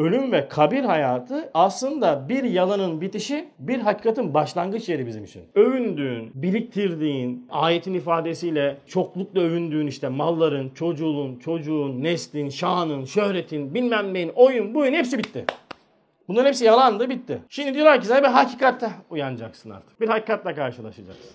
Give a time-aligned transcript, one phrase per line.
[0.00, 5.42] ölüm ve kabir hayatı aslında bir yalanın bitişi, bir hakikatin başlangıç yeri bizim için.
[5.54, 14.32] Övündüğün, biriktirdiğin, ayetin ifadesiyle çoklukla övündüğün işte malların, çocuğun, çocuğun, neslin, şanın, şöhretin, bilmem neyin,
[14.34, 15.44] oyun, buyun hepsi bitti.
[16.28, 17.38] Bunların hepsi yalandı, bitti.
[17.48, 20.00] Şimdi diyorlar ki sana bir hakikatte uyanacaksın artık.
[20.00, 21.30] Bir hakikatle karşılaşacaksın.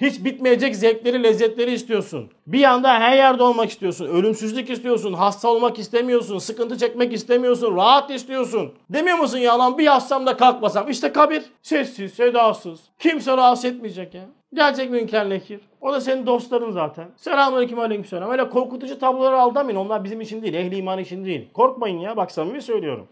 [0.00, 2.30] Hiç bitmeyecek zevkleri, lezzetleri istiyorsun.
[2.46, 4.06] Bir anda her yerde olmak istiyorsun.
[4.06, 5.12] Ölümsüzlük istiyorsun.
[5.12, 6.38] Hasta olmak istemiyorsun.
[6.38, 7.76] Sıkıntı çekmek istemiyorsun.
[7.76, 8.72] Rahat istiyorsun.
[8.90, 10.90] Demiyor musun ya lan bir yatsam da kalkmasam.
[10.90, 11.42] İşte kabir.
[11.62, 12.80] Sessiz, sedasız.
[12.98, 14.24] Kimse rahatsız etmeyecek ya.
[14.54, 15.60] Gelecek münker nekir.
[15.80, 17.08] O da senin dostların zaten.
[17.16, 18.30] Selamünaleyküm aleykümselam.
[18.30, 19.78] Öyle korkutucu tabloları aldamayın.
[19.78, 20.54] Onlar bizim için değil.
[20.54, 21.48] Ehli iman için değil.
[21.52, 22.16] Korkmayın ya.
[22.16, 23.08] Bak samimi söylüyorum.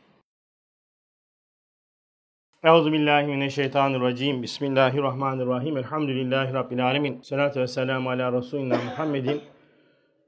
[2.67, 4.43] Euzu billahi mineşşeytanirracim.
[4.43, 5.77] Bismillahirrahmanirrahim.
[5.77, 7.21] Elhamdülillahi rabbil alamin.
[7.21, 9.41] Salatu vesselamu ala resulina Muhammedin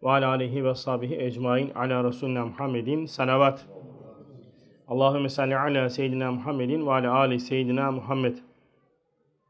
[0.03, 3.07] ve ala alihi ve sahbihi ecmaîn ala resulina Muhammedin.
[3.07, 3.67] Salavat.
[4.89, 8.39] Allahumme salli ala seyyidina Muhammedin ve ala ali seyyidina Muhammed.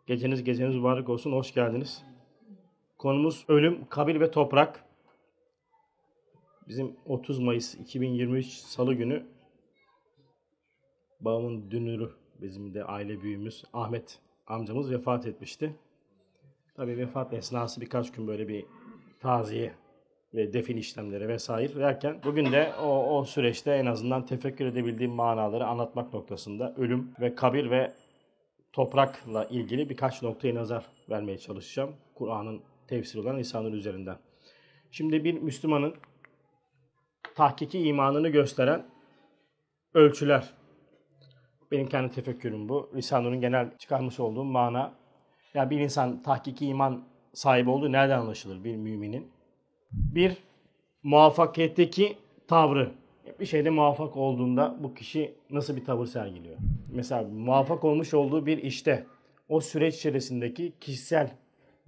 [0.06, 1.32] Geceniz geceniz mübarek olsun.
[1.32, 2.04] Hoş geldiniz.
[2.98, 4.84] Konumuz ölüm, kabir ve toprak.
[6.68, 9.26] Bizim 30 Mayıs 2023 Salı günü
[11.20, 12.10] babamın dünürü
[12.42, 15.74] Bizim de aile büyüğümüz Ahmet amcamız vefat etmişti.
[16.74, 18.64] Tabii vefat esnası birkaç gün böyle bir
[19.20, 19.74] taziye
[20.34, 25.66] ve defin işlemleri vesaire derken bugün de o, o süreçte en azından tefekkür edebildiğim manaları
[25.66, 27.92] anlatmak noktasında ölüm ve kabir ve
[28.72, 31.96] toprakla ilgili birkaç noktaya nazar vermeye çalışacağım.
[32.14, 34.16] Kur'an'ın tefsiri olan insanlar üzerinden.
[34.90, 35.94] Şimdi bir Müslümanın
[37.34, 38.86] tahkiki imanını gösteren
[39.94, 40.54] ölçüler
[41.72, 42.90] benim kendi tefekkürüm bu.
[42.94, 44.94] Risale'nin genel çıkarmış olduğum mana.
[45.54, 49.30] Yani bir insan tahkiki iman sahibi olduğu nereden anlaşılır bir müminin?
[49.92, 50.36] Bir,
[51.02, 52.16] muvaffakiyetteki
[52.48, 52.92] tavrı.
[53.40, 56.56] Bir şeyde muvaffak olduğunda bu kişi nasıl bir tavır sergiliyor?
[56.92, 59.06] Mesela muvaffak olmuş olduğu bir işte
[59.48, 61.30] o süreç içerisindeki kişisel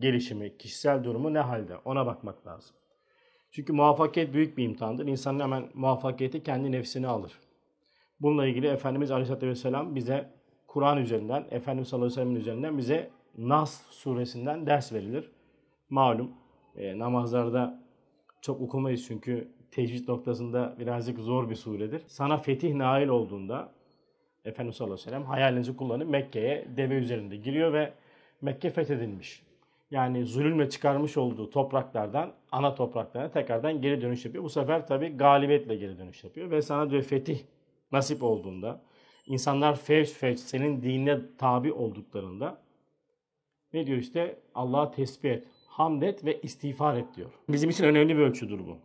[0.01, 1.77] gelişimi, kişisel durumu ne halde?
[1.85, 2.77] Ona bakmak lazım.
[3.51, 5.07] Çünkü muvaffakiyet büyük bir imtihandır.
[5.07, 7.33] İnsanın hemen muvaffakiyeti kendi nefsini alır.
[8.21, 10.31] Bununla ilgili Efendimiz Aleyhisselatü Vesselam bize
[10.67, 15.31] Kur'an üzerinden, Efendimiz sallallahu aleyhi ve sellem üzerinden bize Nas suresinden ders verilir.
[15.91, 16.31] Malum
[16.77, 17.83] e, namazlarda
[18.41, 22.03] çok okumayız çünkü tecvid noktasında birazcık zor bir suredir.
[22.07, 23.73] Sana fetih nail olduğunda
[24.45, 27.93] Efendimiz sallallahu aleyhi ve sellem hayalinizi kullanıp Mekke'ye deve üzerinde giriyor ve
[28.43, 29.43] Mekke fethedilmiş.
[29.91, 34.45] Yani zulümle çıkarmış olduğu topraklardan, ana topraklarına tekrardan geri dönüş yapıyor.
[34.45, 37.39] Bu sefer tabi galibiyetle geri dönüş yapıyor ve sana diyor fetih
[37.93, 38.83] nasip olduğunda,
[39.27, 42.63] insanlar fevç fevç senin dinine tabi olduklarında
[43.73, 44.41] ne diyor işte?
[44.55, 47.31] Allah'a tesbih et, hamd et ve istiğfar et diyor.
[47.49, 48.79] Bizim için önemli bir ölçüdür bu.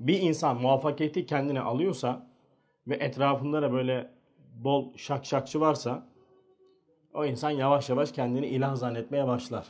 [0.00, 2.30] Bir insan muvaffakiyeti kendine alıyorsa
[2.86, 4.10] ve etrafında da böyle
[4.54, 6.06] bol şakşakçı varsa
[7.14, 9.66] o insan yavaş yavaş kendini ilah zannetmeye başlar.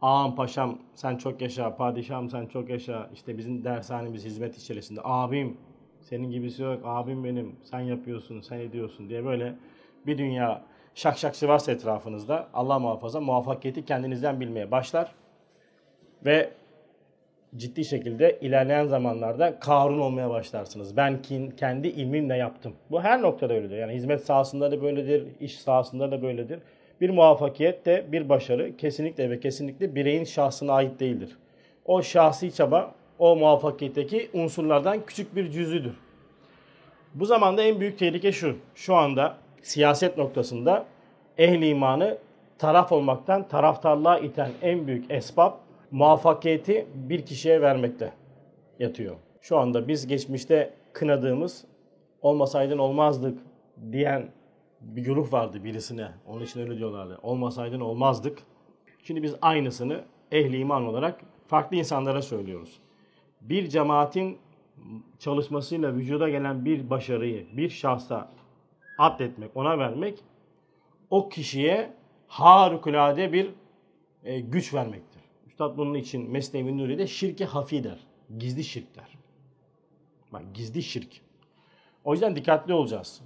[0.00, 5.56] Ağam paşam sen çok yaşa, padişahım sen çok yaşa, işte bizim dershanemiz hizmet içerisinde, abim
[6.00, 6.80] senin gibisi yok.
[6.84, 7.56] Abim benim.
[7.62, 9.54] Sen yapıyorsun, sen ediyorsun diye böyle
[10.06, 10.62] bir dünya
[10.94, 15.12] şakşakçı varsa etrafınızda Allah muhafaza muvaffakiyeti kendinizden bilmeye başlar.
[16.24, 16.50] Ve
[17.56, 20.96] ciddi şekilde ilerleyen zamanlarda Karun olmaya başlarsınız.
[20.96, 21.22] Ben
[21.56, 22.72] kendi ilmimle yaptım.
[22.90, 23.76] Bu her noktada öyledir.
[23.76, 26.60] Yani hizmet sahasında da böyledir, iş sahasında da böyledir.
[27.00, 31.36] Bir muvaffakiyet de bir başarı kesinlikle ve kesinlikle bireyin şahsına ait değildir.
[31.84, 35.94] O şahsi çaba o muvaffakiyetteki unsurlardan küçük bir cüzüdür.
[37.14, 38.56] Bu zamanda en büyük tehlike şu.
[38.74, 40.84] Şu anda siyaset noktasında
[41.38, 42.18] ehli imanı
[42.58, 45.52] taraf olmaktan taraftarlığa iten en büyük esbab
[45.90, 48.12] muvaffakiyeti bir kişiye vermekte
[48.78, 49.16] yatıyor.
[49.40, 51.64] Şu anda biz geçmişte kınadığımız
[52.22, 53.38] olmasaydın olmazdık
[53.92, 54.28] diyen
[54.80, 56.08] bir güruh vardı birisine.
[56.26, 57.18] Onun için öyle diyorlardı.
[57.22, 58.38] Olmasaydın olmazdık.
[59.02, 62.80] Şimdi biz aynısını ehli iman olarak farklı insanlara söylüyoruz
[63.40, 64.38] bir cemaatin
[65.18, 68.32] çalışmasıyla vücuda gelen bir başarıyı bir şahsa
[68.98, 70.18] atletmek, ona vermek
[71.10, 71.94] o kişiye
[72.28, 73.50] harikulade bir
[74.24, 75.22] e, güç vermektir.
[75.46, 77.98] Üstad bunun için Mesnevi Nuri'de şirke hafi der.
[78.38, 79.18] Gizli şirk der.
[80.32, 81.20] Bak gizli şirk.
[82.04, 83.22] O yüzden dikkatli olacağız.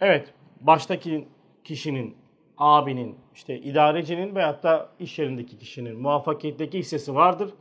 [0.00, 1.28] Evet, baştaki
[1.64, 2.16] kişinin,
[2.58, 7.54] abinin, işte idarecinin veyahut da iş yerindeki kişinin muvaffakiyetteki hissesi vardır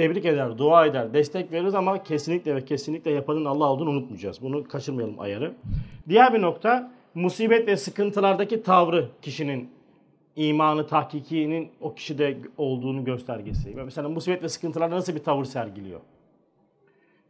[0.00, 4.42] tebrik eder, dua eder, destek veririz ama kesinlikle ve kesinlikle yapanın Allah olduğunu unutmayacağız.
[4.42, 5.54] Bunu kaçırmayalım ayarı.
[6.08, 9.70] Diğer bir nokta musibet ve sıkıntılardaki tavrı kişinin
[10.36, 13.74] imanı tahkikinin o kişide olduğunu göstergesi.
[13.74, 16.00] Mesela musibet ve sıkıntılarda nasıl bir tavır sergiliyor?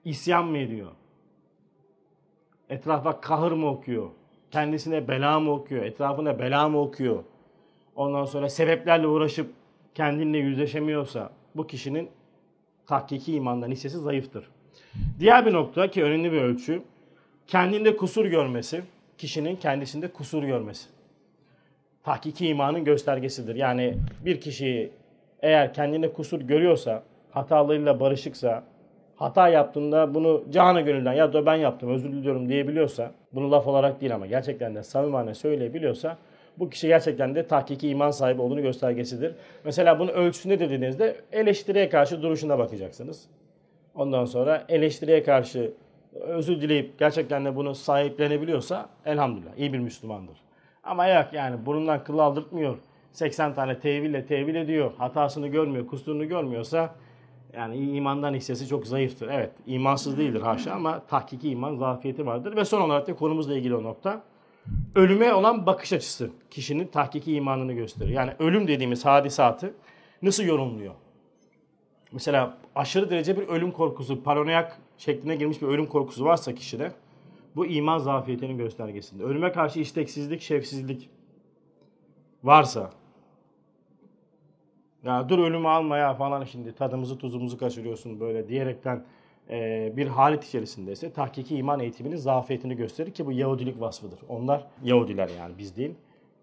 [0.05, 0.91] İsyan mı ediyor?
[2.69, 4.11] Etrafa kahır mı okuyor?
[4.51, 5.85] Kendisine bela mı okuyor?
[5.85, 7.25] Etrafına bela mı okuyor?
[7.97, 9.51] Ondan sonra sebeplerle uğraşıp
[9.95, 12.11] kendinle yüzleşemiyorsa bu kişinin
[12.91, 14.45] tahkiki imandan hissesi zayıftır.
[15.21, 16.83] Diğer bir nokta ki önemli bir ölçü
[17.47, 18.83] kendinde kusur görmesi,
[19.19, 20.89] kişinin kendisinde kusur görmesi.
[22.05, 23.55] Tahkiki imanın göstergesidir.
[23.55, 23.95] Yani
[24.25, 24.91] bir kişiyi
[25.43, 28.65] eğer kendinde kusur görüyorsa, hatalarıyla barışıksa,
[29.17, 34.01] hata yaptığında bunu canı gönülden ya da ben yaptım özür diliyorum diyebiliyorsa, bunu laf olarak
[34.01, 36.19] değil ama gerçekten de samimane söyleyebiliyorsa
[36.59, 39.35] bu kişi gerçekten de tahkiki iman sahibi olduğunu göstergesidir.
[39.65, 43.29] Mesela bunu ölçüsü ne dediğinizde eleştiriye karşı duruşuna bakacaksınız.
[43.95, 45.73] Ondan sonra eleştiriye karşı
[46.21, 50.39] özür dileyip gerçekten de bunu sahiplenebiliyorsa elhamdülillah iyi bir Müslümandır.
[50.85, 52.79] Ama yok yani burundan kıl aldırtmıyor.
[53.13, 54.93] 80 tane teville tevil ediyor.
[54.99, 56.95] Hatasını görmüyor, kusurunu görmüyorsa
[57.53, 59.29] yani imandan hissesi çok zayıftır.
[59.29, 62.57] Evet imansız değildir haşa ama tahkiki iman zafiyeti vardır.
[62.57, 64.23] Ve son olarak da konumuzla ilgili o nokta.
[64.95, 68.11] Ölüme olan bakış açısı kişinin tahkiki imanını gösterir.
[68.11, 69.75] Yani ölüm dediğimiz hadisatı
[70.23, 70.95] nasıl yorumluyor?
[72.13, 76.93] Mesela aşırı derece bir ölüm korkusu, paranoyak şekline girmiş bir ölüm korkusu varsa kişide
[77.57, 79.25] bu iman zafiyetinin göstergesinde.
[79.25, 81.11] Ölüme karşı isteksizlik, şefsizlik
[82.45, 82.91] varsa
[85.05, 89.05] ya dur ölümü alma ya falan şimdi tadımızı tuzumuzu kaçırıyorsun böyle diyerekten
[89.97, 94.19] bir halet içerisindeyse tahkiki iman eğitiminin zafiyetini gösterir ki bu Yahudilik vasfıdır.
[94.29, 95.95] Onlar Yahudiler yani biz değil.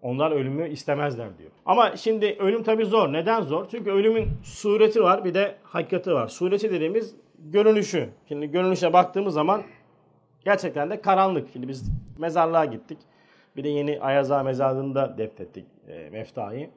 [0.02, 1.50] Onlar ölümü istemezler diyor.
[1.66, 3.12] Ama şimdi ölüm tabi zor.
[3.12, 3.68] Neden zor?
[3.70, 6.28] Çünkü ölümün sureti var bir de hakikati var.
[6.28, 8.08] Sureti dediğimiz görünüşü.
[8.28, 9.62] Şimdi görünüşe baktığımız zaman
[10.44, 11.48] gerçekten de karanlık.
[11.52, 12.98] Şimdi biz mezarlığa gittik.
[13.56, 16.70] Bir de yeni Ayaza mezarlığında defnettik e, Mefta'yı.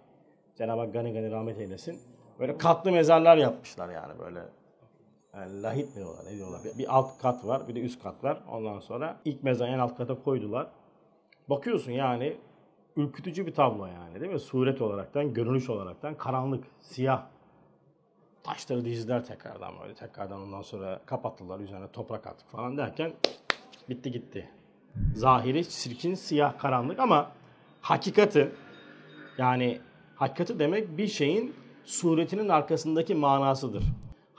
[0.58, 2.00] Cenab-ı Hak gani gani rahmet eylesin.
[2.40, 4.40] Böyle katlı mezarlar yapmışlar yani böyle.
[5.34, 6.62] Yani lahit mi diyorlar ne diyorlar.
[6.78, 8.44] Bir alt kat var bir de üst kat var.
[8.52, 10.68] Ondan sonra ilk mezar en alt kata koydular.
[11.50, 12.38] Bakıyorsun yani
[12.96, 14.40] ürkütücü bir tablo yani değil mi?
[14.40, 17.24] Suret olaraktan, görünüş olaraktan karanlık, siyah.
[18.44, 23.14] Taşları dizdiler tekrardan böyle tekrardan ondan sonra kapattılar üzerine toprak attık falan derken
[23.90, 24.50] bitti gitti.
[25.16, 27.32] Zahiri çirkin, siyah, karanlık ama
[27.82, 28.52] hakikati
[29.38, 29.80] yani
[30.16, 33.84] hakikati demek bir şeyin suretinin arkasındaki manasıdır.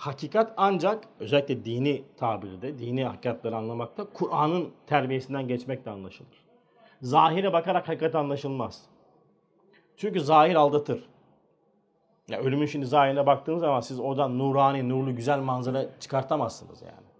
[0.03, 6.45] Hakikat ancak özellikle dini tabirde, dini hakikatleri anlamakta Kur'an'ın terbiyesinden geçmekle anlaşılır.
[7.03, 8.83] Zahire bakarak hakikat anlaşılmaz.
[9.97, 11.09] Çünkü zahir aldatır.
[12.29, 17.12] Ya ölümün şimdi zahirine baktığınız zaman siz oradan nurani, nurlu, güzel manzara çıkartamazsınız yani.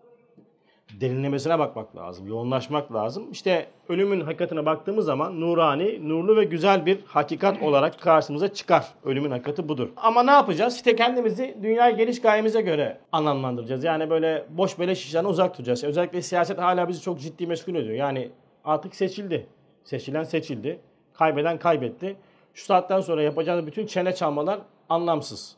[1.01, 3.31] Derinlemesine bakmak lazım, yoğunlaşmak lazım.
[3.33, 8.87] İşte ölümün hakikatine baktığımız zaman nurani, nurlu ve güzel bir hakikat olarak karşımıza çıkar.
[9.05, 9.89] Ölümün hakikati budur.
[9.97, 10.77] Ama ne yapacağız?
[10.77, 13.85] İşte kendimizi dünya geliş gayemize göre anlamlandıracağız.
[13.85, 15.85] Yani böyle boş beleş işlerden uzak tutacağız.
[15.85, 17.95] Özellikle siyaset hala bizi çok ciddi meşgul ediyor.
[17.95, 18.31] Yani
[18.65, 19.47] artık seçildi.
[19.85, 20.81] Seçilen seçildi.
[21.15, 22.17] Kaybeden kaybetti.
[22.55, 24.59] Şu saatten sonra yapacağınız bütün çene çalmalar
[24.89, 25.57] anlamsız.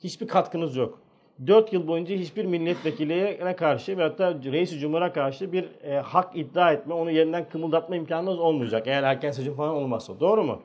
[0.00, 1.03] Hiçbir katkınız yok.
[1.46, 6.72] 4 yıl boyunca hiçbir milletvekiline karşı ve hatta reis cumhura karşı bir e, hak iddia
[6.72, 8.86] etme, onu yerinden kımıldatma imkanınız olmayacak.
[8.86, 10.20] Eğer erken seçim falan olmazsa.
[10.20, 10.60] Doğru mu?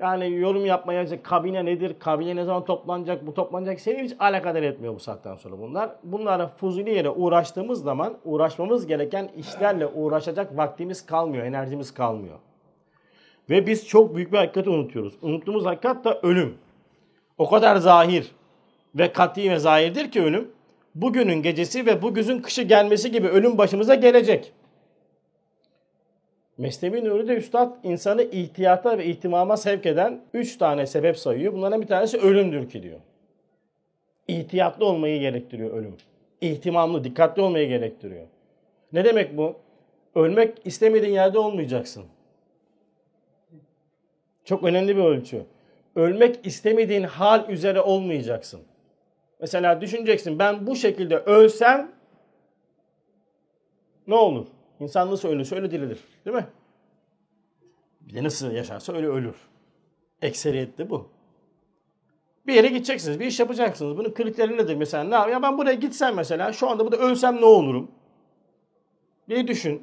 [0.00, 4.62] Yani yorum yapmaya, işte kabine nedir, kabine ne zaman toplanacak, bu toplanacak seni hiç alakadar
[4.62, 5.90] etmiyor bu saatten sonra bunlar.
[6.04, 12.38] Bunlara fuzuli yere uğraştığımız zaman uğraşmamız gereken işlerle uğraşacak vaktimiz kalmıyor, enerjimiz kalmıyor.
[13.50, 15.14] Ve biz çok büyük bir hakikati unutuyoruz.
[15.22, 16.54] Unuttuğumuz hakikat da ölüm.
[17.38, 18.30] O kadar zahir
[18.94, 20.50] ve kat'i ve zahirdir ki ölüm.
[20.94, 24.52] Bugünün gecesi ve bugünün kışı gelmesi gibi ölüm başımıza gelecek.
[26.58, 31.52] Mesnevi Nuri'de Üstad insanı ihtiyata ve ihtimama sevk eden üç tane sebep sayıyor.
[31.52, 33.00] Bunların bir tanesi ölümdür ki diyor.
[34.28, 35.96] İhtiyatlı olmayı gerektiriyor ölüm.
[36.40, 38.26] İhtimamlı, dikkatli olmayı gerektiriyor.
[38.92, 39.56] Ne demek bu?
[40.14, 42.04] Ölmek istemediğin yerde olmayacaksın.
[44.44, 45.42] Çok önemli bir ölçü.
[45.96, 48.60] Ölmek istemediğin hal üzere olmayacaksın.
[49.40, 51.92] Mesela düşüneceksin ben bu şekilde ölsem
[54.06, 54.46] ne olur?
[54.80, 55.98] İnsan nasıl ölürse öyle dirilir.
[56.24, 56.46] Değil mi?
[58.00, 59.36] Bir de nasıl yaşarsa öyle ölür.
[60.22, 61.08] Ekseriyette bu.
[62.46, 63.98] Bir yere gideceksiniz, bir iş yapacaksınız.
[63.98, 65.04] Bunun kriteri nedir mesela?
[65.04, 67.90] Ne ya ben buraya gitsem mesela, şu anda burada ölsem ne olurum?
[69.28, 69.82] Bir düşün.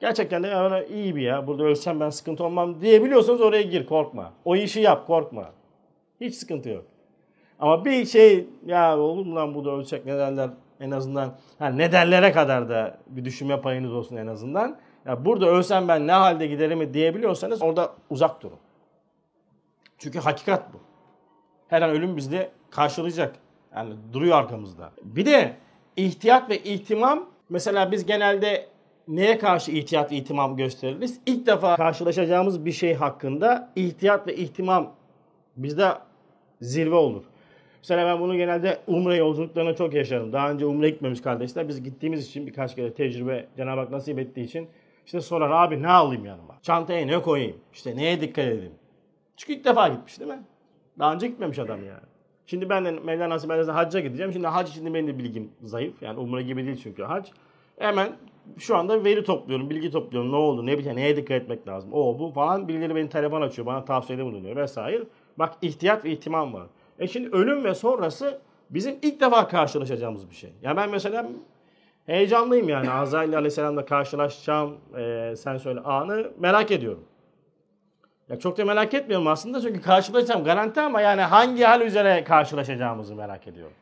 [0.00, 4.32] Gerçekten de ya iyi bir ya, burada ölsem ben sıkıntı olmam diyebiliyorsanız oraya gir, korkma.
[4.44, 5.52] O işi yap, korkma.
[6.20, 6.91] Hiç sıkıntı yok.
[7.62, 10.50] Ama bir şey, ya olur mu lan burada ölsek ne derler?
[10.80, 14.76] En azından yani ne derlere kadar da bir düşünme payınız olsun en azından.
[15.06, 18.58] Ya burada ölsem ben ne halde giderim diyebiliyorsanız orada uzak durun.
[19.98, 20.76] Çünkü hakikat bu.
[21.68, 23.34] Her an ölüm bizde karşılayacak.
[23.76, 24.90] Yani duruyor arkamızda.
[25.02, 25.56] Bir de
[25.96, 28.66] ihtiyat ve ihtimam mesela biz genelde
[29.08, 31.20] neye karşı ihtiyat ve ihtimam gösteririz?
[31.26, 34.92] İlk defa karşılaşacağımız bir şey hakkında ihtiyat ve ihtimam
[35.56, 35.92] bizde
[36.60, 37.31] zirve olur.
[37.82, 40.32] Mesela ben bunu genelde umre yolculuklarına çok yaşarım.
[40.32, 41.68] Daha önce umre gitmemiş kardeşler.
[41.68, 44.68] Biz gittiğimiz için birkaç kere tecrübe Cenab-ı Hak nasip ettiği için
[45.06, 46.58] işte sorar abi ne alayım yanıma?
[46.62, 47.56] Çantaya ne koyayım?
[47.72, 48.72] İşte neye dikkat edeyim?
[49.36, 50.42] Çünkü ilk defa gitmiş değil mi?
[50.98, 52.02] Daha önce gitmemiş adam yani.
[52.46, 54.32] Şimdi ben de Mevlana nasip ederse hacca gideceğim.
[54.32, 56.02] Şimdi hac için benim de bilgim zayıf.
[56.02, 57.28] Yani umre gibi değil çünkü hac.
[57.78, 58.12] Hemen
[58.58, 60.32] şu anda veri topluyorum, bilgi topluyorum.
[60.32, 61.90] Ne oldu, ne bitiyor, neye dikkat etmek lazım?
[61.92, 65.02] O bu falan birileri beni telefon açıyor, bana tavsiyede bulunuyor vesaire.
[65.38, 66.66] Bak ihtiyat ve ihtimam var.
[66.98, 68.38] E şimdi ölüm ve sonrası
[68.70, 70.50] bizim ilk defa karşılaşacağımız bir şey.
[70.50, 71.26] Ya yani ben mesela
[72.06, 77.04] heyecanlıyım yani Azrail Aleyhisselam'la karşılaşacağım e, sen söyle anı merak ediyorum.
[78.28, 83.14] Ya çok da merak etmiyorum aslında çünkü karşılaşacağım garanti ama yani hangi hal üzere karşılaşacağımızı
[83.14, 83.76] merak ediyorum.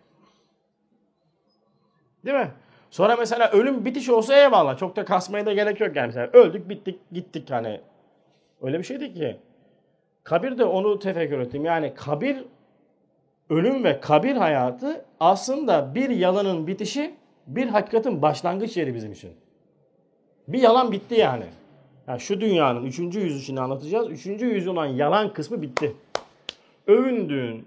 [2.24, 2.50] Değil mi?
[2.90, 4.78] Sonra mesela ölüm bitiş olsa eyvallah.
[4.78, 6.06] Çok da kasmaya da gerek yok yani.
[6.06, 7.80] Mesela öldük bittik gittik hani.
[8.62, 9.36] Öyle bir şeydi ki.
[10.24, 11.64] Kabir de onu tefekkür ettim.
[11.64, 12.44] Yani kabir,
[13.50, 17.14] ölüm ve kabir hayatı aslında bir yalanın bitişi,
[17.46, 19.30] bir hakikatin başlangıç yeri bizim için.
[20.48, 21.44] Bir yalan bitti yani.
[22.06, 24.10] yani şu dünyanın üçüncü yüzü için anlatacağız.
[24.10, 25.96] Üçüncü yüzü olan yalan kısmı bitti.
[26.86, 27.66] Övündüğün,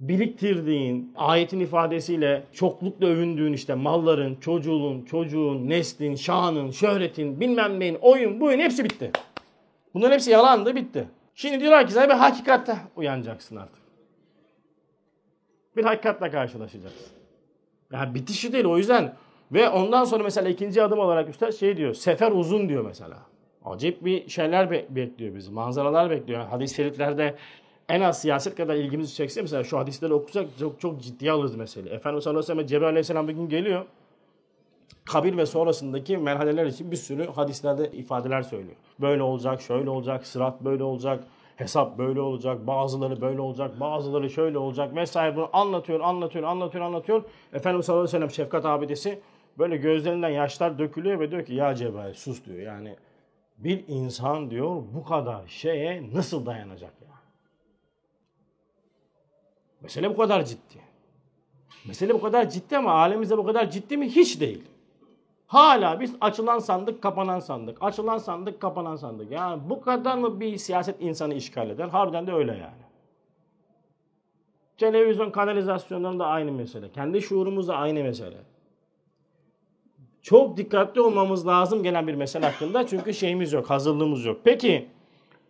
[0.00, 8.40] biriktirdiğin, ayetin ifadesiyle çoklukla övündüğün işte malların, çocuğun, çocuğun, neslin, şanın, şöhretin, bilmem neyin, oyun,
[8.40, 9.10] buyun hepsi bitti.
[9.94, 11.08] Bunların hepsi yalandı, bitti.
[11.34, 13.83] Şimdi diyorlar ki sana bir hakikatte uyanacaksın artık.
[15.76, 17.06] Bir hakikatle karşılaşacaksın.
[17.92, 19.14] Yani bitişi değil o yüzden.
[19.52, 21.94] Ve ondan sonra mesela ikinci adım olarak üstad şey diyor.
[21.94, 23.16] Sefer uzun diyor mesela.
[23.64, 25.50] Acayip bir şeyler be- bekliyor bizi.
[25.50, 26.40] Manzaralar bekliyor.
[26.40, 27.34] Yani hadis-i şeriflerde
[27.88, 31.94] en az siyaset kadar ilgimizi çekse mesela şu hadisleri okusak çok, çok ciddiye alırız mesela.
[31.94, 33.84] Efendimiz sallallahu aleyhi ve sellem Cebrail aleyhisselam bir gün geliyor.
[35.04, 38.76] Kabir ve sonrasındaki merhaleler için bir sürü hadislerde ifadeler söylüyor.
[39.00, 41.24] Böyle olacak, şöyle olacak, sırat böyle olacak,
[41.56, 47.24] hesap böyle olacak, bazıları böyle olacak, bazıları şöyle olacak vesaire bunu anlatıyor, anlatıyor, anlatıyor, anlatıyor.
[47.52, 49.20] Efendimiz sallallahu aleyhi ve sellem şefkat abidesi
[49.58, 52.58] böyle gözlerinden yaşlar dökülüyor ve diyor ki ya Cebrail sus diyor.
[52.58, 52.96] Yani
[53.58, 57.14] bir insan diyor bu kadar şeye nasıl dayanacak ya?
[59.80, 60.78] Mesele bu kadar ciddi.
[61.86, 64.06] Mesele bu kadar ciddi ama alemimizde bu kadar ciddi mi?
[64.06, 64.64] Hiç değil.
[65.54, 67.78] Hala biz açılan sandık, kapanan sandık.
[67.80, 69.32] Açılan sandık, kapanan sandık.
[69.32, 71.88] Yani bu kadar mı bir siyaset insanı işgal eder?
[71.88, 72.84] Harbiden de öyle yani.
[74.78, 76.92] Televizyon kanalizasyonlarında aynı mesele.
[76.92, 78.36] Kendi şuurumuzda aynı mesele.
[80.22, 82.86] Çok dikkatli olmamız lazım gelen bir mesele hakkında.
[82.86, 84.40] Çünkü şeyimiz yok, hazırlığımız yok.
[84.44, 84.88] Peki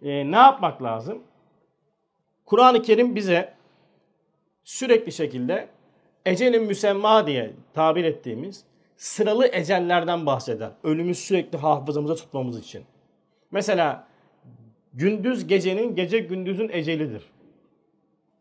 [0.03, 1.23] e, ne yapmak lazım?
[2.45, 3.55] Kur'an-ı Kerim bize
[4.65, 5.69] sürekli şekilde
[6.27, 8.65] ecelin müsemma diye tabir ettiğimiz
[9.05, 10.71] sıralı ecellerden bahseder.
[10.85, 12.85] Ölümü sürekli hafızamıza tutmamız için.
[13.51, 14.07] Mesela
[14.95, 17.23] gündüz gecenin, gece gündüzün ecelidir.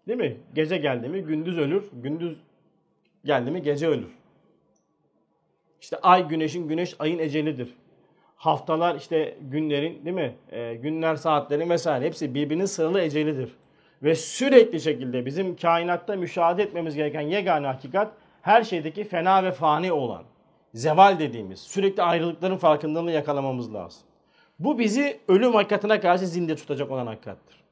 [0.07, 0.37] Değil mi?
[0.53, 2.37] Gece geldi mi gündüz ölür, gündüz
[3.25, 4.11] geldi mi gece ölür.
[5.81, 7.73] İşte ay güneşin, güneş ayın ecelidir.
[8.35, 10.35] Haftalar işte günlerin değil mi?
[10.51, 13.55] E, günler, saatlerin vesaire hepsi birbirinin sıralı ecelidir.
[14.03, 19.91] Ve sürekli şekilde bizim kainatta müşahede etmemiz gereken yegane hakikat her şeydeki fena ve fani
[19.91, 20.23] olan,
[20.73, 24.01] zeval dediğimiz, sürekli ayrılıkların farkındalığını yakalamamız lazım.
[24.59, 27.63] Bu bizi ölüm hakikatine karşı zinde tutacak olan hakikattir.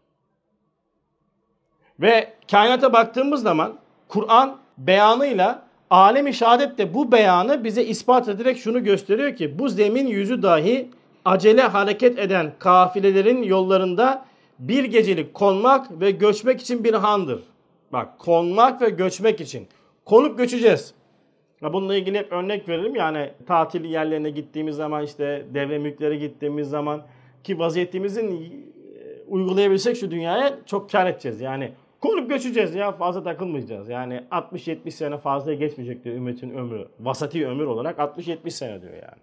[2.00, 8.84] Ve kainata baktığımız zaman Kur'an beyanıyla alemi şehadet de bu beyanı bize ispat ederek şunu
[8.84, 10.90] gösteriyor ki bu zemin yüzü dahi
[11.26, 14.26] acele hareket eden kafilelerin yollarında
[14.60, 17.44] bir gecelik konmak ve göçmek için bir handır.
[17.94, 19.68] Bak konmak ve göçmek için.
[20.06, 20.94] Konup göçeceğiz.
[21.62, 22.96] Bununla ilgili hep örnek verelim.
[22.96, 27.02] Yani tatil yerlerine gittiğimiz zaman işte devre mülklere gittiğimiz zaman
[27.44, 28.42] ki vaziyetimizin e,
[29.28, 31.42] uygulayabilsek şu dünyaya çok kar edeceğiz.
[31.42, 33.90] Yani konup göçeceğiz ya fazla takılmayacağız.
[33.90, 36.88] Yani 60-70 sene fazla geçmeyecek diyor ümmetin ömrü.
[37.00, 39.22] Vasati ömür olarak 60-70 sene diyor yani.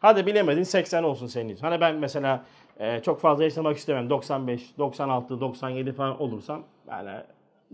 [0.00, 1.62] Hadi bilemedin 80 olsun senin için.
[1.62, 2.44] Hani ben mesela
[2.78, 4.10] e, çok fazla yaşamak istemem.
[4.10, 7.10] 95, 96, 97 falan olursam yani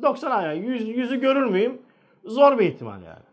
[0.03, 1.83] 90 yani 100, yüzü görür müyüm?
[2.25, 3.28] Zor bir ihtimal yani.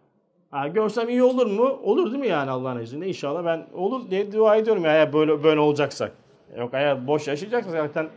[0.56, 1.80] Ha, görsem iyi olur mu?
[1.84, 3.08] Olur değil mi yani Allah'ın izniyle?
[3.08, 6.12] İnşallah ben olur diye dua ediyorum ya eğer böyle böyle olacaksak.
[6.58, 8.08] Yok eğer boş yaşayacaksa zaten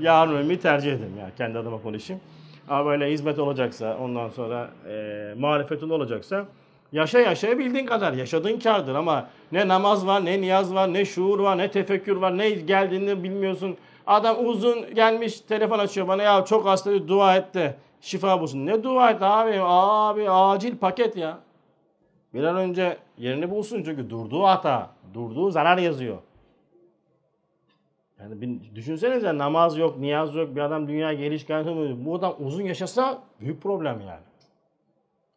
[0.00, 2.22] yarın ölmeyi tercih ederim yani kendi adıma konuşayım.
[2.68, 6.46] Ama böyle hizmet olacaksa ondan sonra e, marifetin olacaksa
[6.92, 11.40] yaşa yaşa bildiğin kadar yaşadığın kardır ama ne namaz var ne niyaz var ne şuur
[11.40, 13.76] var ne tefekkür var ne geldiğini bilmiyorsun.
[14.06, 18.66] Adam uzun gelmiş telefon açıyor bana ya çok hasta dua et de şifa bulsun.
[18.66, 21.47] Ne dua et abi abi acil paket ya.
[22.34, 26.18] Bir an önce yerini bulsun çünkü durduğu hata, durduğu zarar yazıyor.
[28.20, 31.96] Yani bir, düşünsenize namaz yok, niyaz yok, bir adam dünya geliş gelmiyor.
[32.04, 34.24] Bu adam uzun yaşasa büyük problem yani.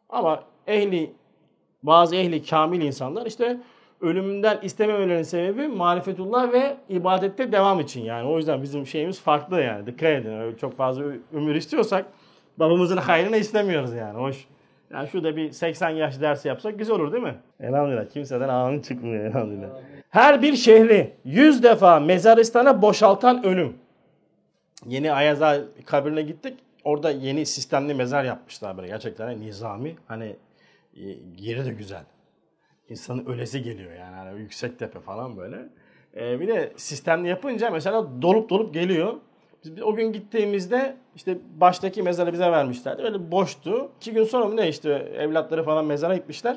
[0.08, 1.12] Ama ehli,
[1.82, 3.60] bazı ehli kamil insanlar işte
[4.00, 8.28] ölümünden istememelerinin sebebi marifetullah ve ibadette devam için yani.
[8.28, 9.86] O yüzden bizim şeyimiz farklı yani.
[9.86, 10.38] Dikkat edin.
[10.38, 12.06] Öyle çok fazla ömür istiyorsak
[12.56, 14.18] babamızın hayrını istemiyoruz yani.
[14.18, 14.46] Hoş.
[14.92, 17.34] Yani şurada bir 80 yaş dersi yapsak güzel olur değil mi?
[17.60, 18.08] Elhamdülillah.
[18.08, 19.68] Kimseden amin çıkmıyor elhamdülillah.
[20.10, 23.74] Her bir şehri 100 defa mezaristana boşaltan ölüm.
[24.86, 26.58] Yeni Ayaza kabrine gittik.
[26.84, 28.88] Orada yeni sistemli mezar yapmışlar böyle.
[28.88, 29.96] Gerçekten nizami.
[30.06, 30.36] Hani
[30.96, 31.02] e,
[31.38, 32.04] yeri de güzel.
[32.88, 34.16] İnsanın ölesi geliyor yani.
[34.16, 35.56] Hani yüksek tepe falan böyle.
[36.16, 39.14] Ee, bir de sistemli yapınca mesela dolup dolup geliyor.
[39.64, 43.02] Biz o gün gittiğimizde işte baştaki mezarı bize vermişlerdi.
[43.02, 43.88] Öyle boştu.
[43.96, 46.56] İki gün sonra mı ne işte evlatları falan mezara gitmişler.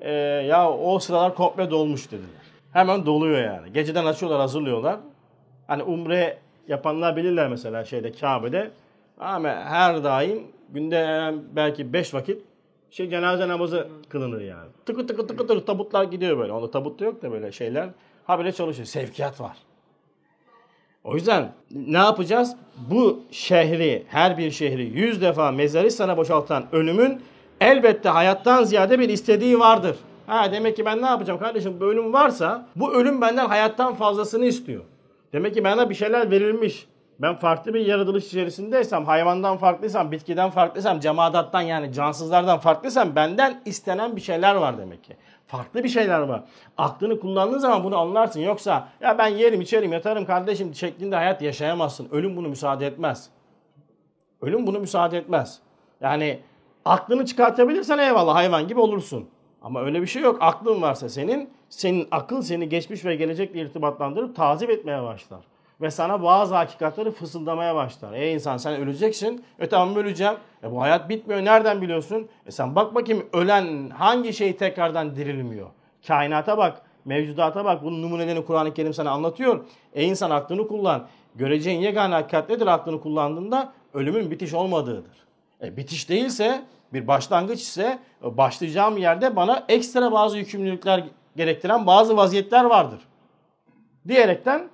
[0.00, 0.10] Ee,
[0.48, 2.28] ya o sıralar komple dolmuş dediler.
[2.72, 3.72] Hemen doluyor yani.
[3.72, 4.96] Geceden açıyorlar hazırlıyorlar.
[5.66, 8.70] Hani umre yapanlar bilirler mesela şeyde Kabe'de.
[9.18, 12.42] Ama her daim günde belki beş vakit
[12.90, 14.70] şey cenaze namazı kılınır yani.
[14.86, 16.52] Tıkı tıkı tıkı tıkı tabutlar gidiyor böyle.
[16.52, 17.88] Onda tabutta yok da böyle şeyler.
[18.24, 18.86] Ha böyle çalışıyor.
[18.86, 19.56] Sevkiyat var.
[21.06, 22.56] O yüzden ne yapacağız?
[22.90, 27.20] Bu şehri, her bir şehri yüz defa mezarı sana boşaltan ölümün
[27.60, 29.96] elbette hayattan ziyade bir istediği vardır.
[30.26, 31.80] Ha demek ki ben ne yapacağım kardeşim?
[31.80, 34.84] Bu ölüm varsa bu ölüm benden hayattan fazlasını istiyor.
[35.32, 36.86] Demek ki bana bir şeyler verilmiş.
[37.18, 44.16] Ben farklı bir yaratılış içerisindeysem, hayvandan farklıysam, bitkiden farklıysam, cemadattan yani cansızlardan farklıysam benden istenen
[44.16, 45.16] bir şeyler var demek ki.
[45.46, 46.44] Farklı bir şeyler var.
[46.78, 48.40] Aklını kullandığın zaman bunu anlarsın.
[48.40, 52.08] Yoksa ya ben yerim içerim yatarım kardeşim şeklinde hayat yaşayamazsın.
[52.10, 53.30] Ölüm bunu müsaade etmez.
[54.42, 55.60] Ölüm bunu müsaade etmez.
[56.00, 56.40] Yani
[56.84, 59.28] aklını çıkartabilirsen eyvallah hayvan gibi olursun.
[59.62, 60.38] Ama öyle bir şey yok.
[60.40, 65.40] Aklın varsa senin, senin akıl seni geçmiş ve gelecekle irtibatlandırıp tazip etmeye başlar.
[65.80, 68.12] Ve sana bazı hakikatleri fısıldamaya başlar.
[68.12, 69.44] Ey insan sen öleceksin.
[69.58, 70.34] E tamam öleceğim.
[70.62, 71.44] E bu hayat bitmiyor.
[71.44, 72.28] Nereden biliyorsun?
[72.46, 75.68] E sen bak bakayım ölen hangi şey tekrardan dirilmiyor?
[76.06, 76.82] Kainata bak.
[77.04, 77.84] Mevcudata bak.
[77.84, 79.64] Bunun numunelerini Kur'an-ı Kerim sana anlatıyor.
[79.94, 81.06] Ey insan aklını kullan.
[81.34, 83.72] Göreceğin yegane hakikat nedir aklını kullandığında?
[83.94, 85.16] Ölümün bitiş olmadığıdır.
[85.62, 91.04] E bitiş değilse bir başlangıç ise başlayacağım yerde bana ekstra bazı yükümlülükler
[91.36, 93.00] gerektiren bazı vaziyetler vardır.
[94.08, 94.68] Diyerekten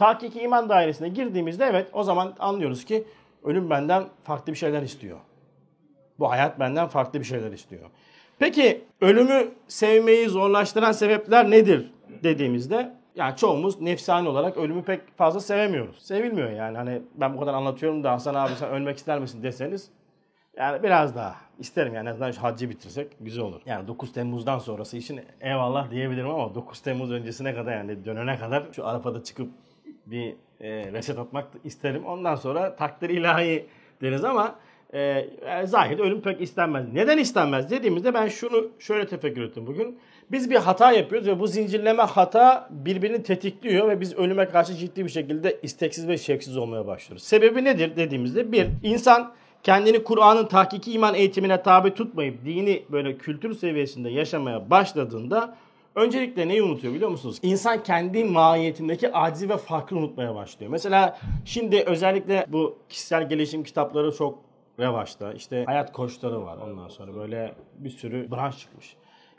[0.00, 3.04] Tahkiki iman dairesine girdiğimizde evet o zaman anlıyoruz ki
[3.44, 5.18] ölüm benden farklı bir şeyler istiyor.
[6.18, 7.90] Bu hayat benden farklı bir şeyler istiyor.
[8.38, 16.02] Peki ölümü sevmeyi zorlaştıran sebepler nedir dediğimizde yani çoğumuz nefsani olarak ölümü pek fazla sevemiyoruz.
[16.02, 19.90] Sevilmiyor yani hani ben bu kadar anlatıyorum da Hasan abi sen ölmek ister misin deseniz
[20.56, 23.60] yani biraz daha isterim yani en azından şu haccı bitirsek güzel olur.
[23.66, 28.64] Yani 9 Temmuz'dan sonrası için eyvallah diyebilirim ama 9 Temmuz öncesine kadar yani dönene kadar
[28.72, 29.48] şu Arafa'da çıkıp
[30.10, 32.06] bir e, reset atmak isterim.
[32.06, 33.66] Ondan sonra takdir ilahi
[34.02, 34.54] deriz ama
[34.92, 36.92] e, yani zahirde ölüm pek istenmez.
[36.92, 39.98] Neden istenmez dediğimizde ben şunu şöyle tefekkür ettim bugün.
[40.30, 45.04] Biz bir hata yapıyoruz ve bu zincirleme hata birbirini tetikliyor ve biz ölüme karşı ciddi
[45.04, 47.22] bir şekilde isteksiz ve şevksiz olmaya başlıyoruz.
[47.22, 53.54] Sebebi nedir dediğimizde bir, insan kendini Kur'an'ın tahkiki iman eğitimine tabi tutmayıp dini böyle kültür
[53.54, 55.56] seviyesinde yaşamaya başladığında
[55.94, 57.38] Öncelikle neyi unutuyor biliyor musunuz?
[57.42, 60.70] İnsan kendi mahiyetindeki acizi ve farkı unutmaya başlıyor.
[60.72, 64.38] Mesela şimdi özellikle bu kişisel gelişim kitapları çok
[64.78, 65.32] revaçta.
[65.32, 68.96] İşte hayat koçları var ondan sonra böyle bir sürü branş çıkmış.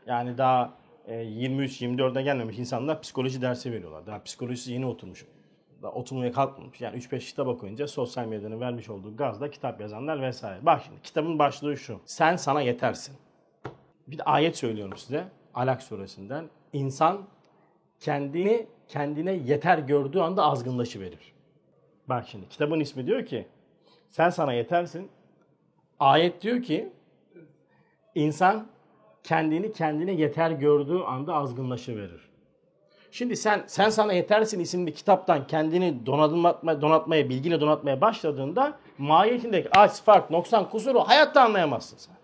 [0.07, 0.73] Yani daha
[1.07, 4.07] 23-24'e gelmemiş insanlar psikoloji dersi veriyorlar.
[4.07, 5.25] Daha psikolojisi yeni oturmuş.
[5.83, 6.81] Daha oturmaya kalkmamış.
[6.81, 10.65] Yani 3-5 kitap okuyunca sosyal medyanın vermiş olduğu gazda kitap yazanlar vesaire.
[10.65, 11.99] Bak şimdi kitabın başlığı şu.
[12.05, 13.15] Sen sana yetersin.
[14.07, 15.27] Bir de ayet söylüyorum size.
[15.53, 17.21] Alak suresinden insan
[17.99, 21.33] kendini kendine yeter gördüğü anda azgınlaşı verir.
[22.09, 23.47] Bak şimdi kitabın ismi diyor ki
[24.09, 25.09] sen sana yetersin.
[25.99, 26.89] Ayet diyor ki
[28.15, 28.67] insan
[29.23, 32.31] kendini kendine yeter gördüğü anda azgınlaşı verir.
[33.11, 40.01] Şimdi sen sen sana yetersin isimli kitaptan kendini donatma, donatmaya, bilgiyle donatmaya başladığında mahiyetindeki aç,
[40.01, 42.15] fark, noksan, kusuru hayatta anlayamazsın sen.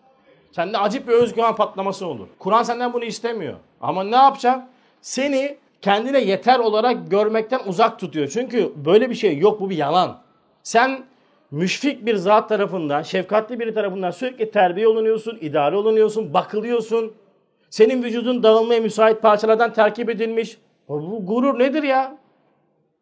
[0.58, 2.28] Sende acip bir özgüven patlaması olur.
[2.40, 3.54] Kur'an senden bunu istemiyor.
[3.82, 4.68] Ama ne yapacak?
[5.02, 8.28] Seni kendine yeter olarak görmekten uzak tutuyor.
[8.28, 10.22] Çünkü böyle bir şey yok bu bir yalan.
[10.64, 11.04] Sen
[11.52, 17.14] müşfik bir zat tarafından, şefkatli biri tarafından sürekli terbiye olunuyorsun, idare olunuyorsun, bakılıyorsun.
[17.70, 20.58] Senin vücudun dağılmaya müsait parçalardan terkip edilmiş.
[20.90, 22.18] Bu gurur nedir ya?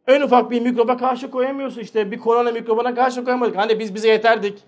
[0.07, 2.11] En ufak bir mikroba karşı koyamıyorsun işte.
[2.11, 3.57] Bir korona mikrobuna karşı koyamadık.
[3.57, 4.59] Hani biz bize yeterdik.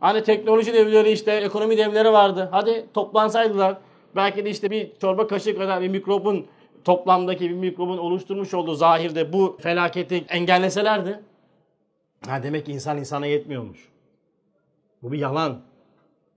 [0.00, 2.48] Hani teknoloji devleri işte ekonomi devleri vardı.
[2.52, 3.76] Hadi toplansaydılar.
[4.16, 6.46] Belki de işte bir çorba kaşığı kadar bir mikrobun
[6.84, 11.20] toplamdaki bir mikrobun oluşturmuş olduğu zahirde bu felaketi engelleselerdi.
[12.26, 13.88] Ha demek ki insan insana yetmiyormuş.
[15.02, 15.58] Bu bir yalan.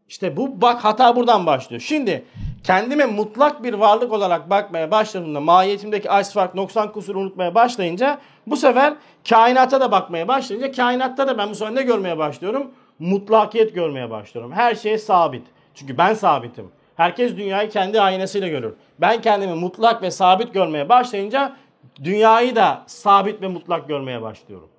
[0.08, 1.82] İşte bu bak hata buradan başlıyor.
[1.82, 2.26] Şimdi
[2.64, 8.58] kendime mutlak bir varlık olarak bakmaya başladığımda mahiyetimdeki aç fark noksan kusur unutmaya başlayınca bu
[8.58, 8.94] sefer
[9.30, 12.72] kainata da bakmaya başlayınca kainatta da ben bu sefer ne görmeye başlıyorum?
[13.02, 14.52] Mutlakiyet görmeye başlıyorum.
[14.52, 15.44] Her şey sabit.
[15.74, 16.72] Çünkü ben sabitim.
[16.96, 18.74] Herkes dünyayı kendi aynasıyla görür.
[19.00, 21.56] Ben kendimi mutlak ve sabit görmeye başlayınca
[22.04, 24.70] dünyayı da sabit ve mutlak görmeye başlıyorum.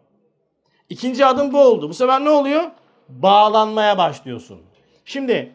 [0.89, 1.89] İkinci adım bu oldu.
[1.89, 2.63] Bu sefer ne oluyor?
[3.09, 4.61] Bağlanmaya başlıyorsun.
[5.05, 5.53] Şimdi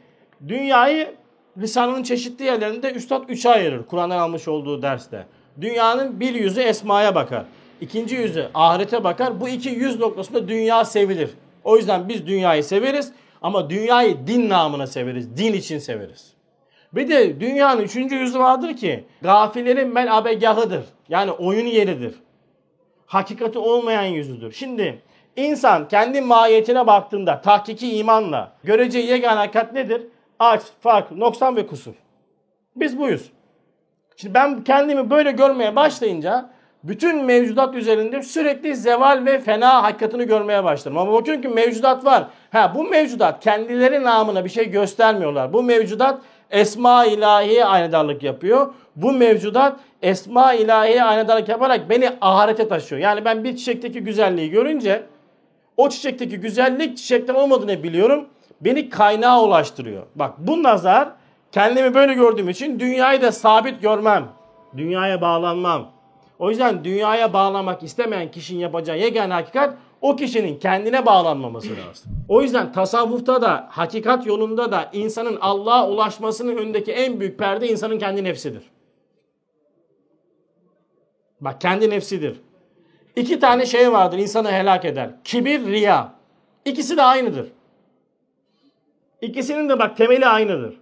[0.47, 1.15] dünyayı
[1.58, 3.86] lisanının çeşitli yerlerinde Üstad üçe ayırır.
[3.86, 5.25] Kur'an'dan almış olduğu derste.
[5.62, 7.45] Dünyanın bir yüzü esmaya bakar.
[7.82, 9.41] İkinci yüzü ahirete bakar.
[9.41, 11.30] Bu iki yüz noktasında dünya sevilir.
[11.67, 15.38] O yüzden biz dünyayı severiz ama dünyayı din namına severiz.
[15.38, 16.34] Din için severiz.
[16.93, 20.84] Bir de dünyanın üçüncü yüzü vardır ki gafillerin melabegahıdır.
[21.10, 22.15] Yani oyun yeridir.
[23.06, 24.51] Hakikati olmayan yüzüdür.
[24.51, 25.01] Şimdi
[25.36, 30.01] insan kendi mahiyetine baktığında tahkiki imanla göreceği yegane hakikat nedir?
[30.39, 31.93] Aç, fark, noksan ve kusur.
[32.75, 33.32] Biz buyuz.
[34.15, 36.49] Şimdi ben kendimi böyle görmeye başlayınca
[36.88, 40.97] bütün mevcudat üzerinde sürekli zeval ve fena hakikatini görmeye başladım.
[40.97, 42.28] Ama bakıyorum ki mevcudat var.
[42.52, 45.54] Ha bu mevcudat kendileri namına bir şey göstermiyorlar.
[45.54, 46.21] Bu mevcudat
[46.52, 48.73] esma ilahiye aynedarlık yapıyor.
[48.95, 53.02] Bu mevcudat esma ilahiye aynedarlık yaparak beni ahirete taşıyor.
[53.02, 55.04] Yani ben bir çiçekteki güzelliği görünce
[55.78, 58.26] o çiçekteki güzellik çiçekten olmadığını biliyorum.
[58.62, 60.04] Beni kaynağa ulaştırıyor.
[60.15, 61.10] Bak bu nazar
[61.52, 64.26] kendimi böyle gördüğüm için dünyayı da sabit görmem.
[64.78, 65.96] Dünyaya bağlanmam.
[66.39, 72.12] O yüzden dünyaya bağlamak istemeyen kişinin yapacağı yegane hakikat o kişinin kendine bağlanmaması lazım.
[72.30, 78.00] O yüzden tasavvufta da hakikat yolunda da insanın Allah'a ulaşmasının önündeki en büyük perde insanın
[78.00, 78.63] kendi nefsidir.
[81.41, 82.41] Bak kendi nefsidir.
[83.15, 85.10] İki tane şey vardır insanı helak eder.
[85.23, 86.13] Kibir, riya.
[86.65, 87.52] İkisi de aynıdır.
[89.21, 90.78] İkisinin de bak temeli aynıdır.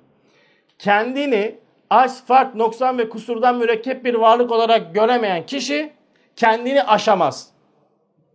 [0.80, 1.60] Kendini
[1.96, 5.94] aç, fark, noksan ve kusurdan mürekkep bir varlık olarak göremeyen kişi
[6.36, 7.50] kendini aşamaz.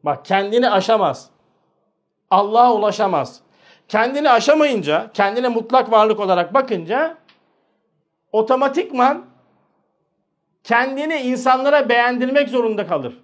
[0.03, 1.31] Bak kendini aşamaz.
[2.31, 3.41] Allah'a ulaşamaz.
[3.89, 7.17] Kendini aşamayınca, kendine mutlak varlık olarak bakınca
[8.33, 9.27] otomatikman
[10.65, 13.21] kendini insanlara beğendirmek zorunda kalır.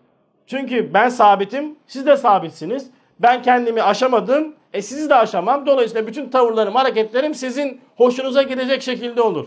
[0.46, 2.90] Çünkü ben sabitim, siz de sabitsiniz.
[3.18, 5.66] Ben kendimi aşamadım, e sizi de aşamam.
[5.66, 9.46] Dolayısıyla bütün tavırlarım, hareketlerim sizin hoşunuza gidecek şekilde olur.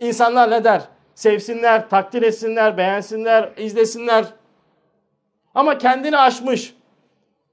[0.00, 0.82] İnsanlar ne der?
[1.14, 4.24] Sevsinler, takdir etsinler, beğensinler, izlesinler.
[5.54, 6.74] Ama kendini aşmış,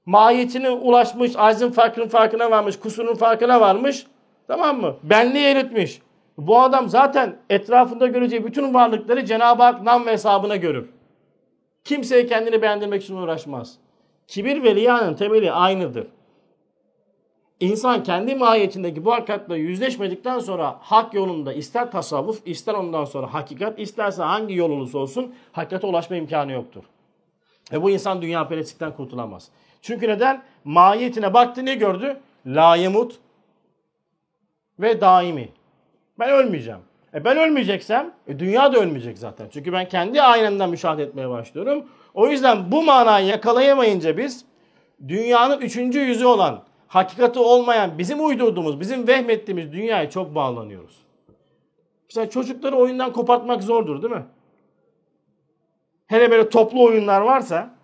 [0.06, 4.06] mahiyetine ulaşmış, aczin farkının farkına varmış, kusurun farkına varmış.
[4.48, 4.96] Tamam mı?
[5.02, 6.00] Benliği eritmiş.
[6.38, 10.88] Bu adam zaten etrafında göreceği bütün varlıkları Cenab-ı Hak nam ve hesabına görür.
[11.84, 13.78] Kimseye kendini beğendirmek için uğraşmaz.
[14.26, 16.06] Kibir ve riyanın temeli aynıdır.
[17.60, 23.78] İnsan kendi mahiyetindeki bu hakikatle yüzleşmedikten sonra hak yolunda ister tasavvuf, ister ondan sonra hakikat,
[23.78, 26.84] isterse hangi yol olursa olsun hakikate ulaşma imkanı yoktur.
[27.72, 29.48] Ve bu insan dünya perestlikten kurtulamaz.
[29.82, 30.42] Çünkü neden?
[30.64, 32.20] Mahiyetine baktı ne gördü?
[32.46, 33.18] Layemut
[34.78, 35.48] ve daimi.
[36.18, 36.80] Ben ölmeyeceğim.
[37.14, 39.48] E ben ölmeyeceksem e dünya da ölmeyecek zaten.
[39.52, 41.86] Çünkü ben kendi aynemden müşahede etmeye başlıyorum.
[42.14, 44.44] O yüzden bu manayı yakalayamayınca biz
[45.08, 51.04] dünyanın üçüncü yüzü olan, hakikati olmayan, bizim uydurduğumuz, bizim vehmettiğimiz dünyaya çok bağlanıyoruz.
[52.08, 54.24] Mesela çocukları oyundan kopartmak zordur değil mi?
[56.06, 57.74] Hele böyle toplu oyunlar varsa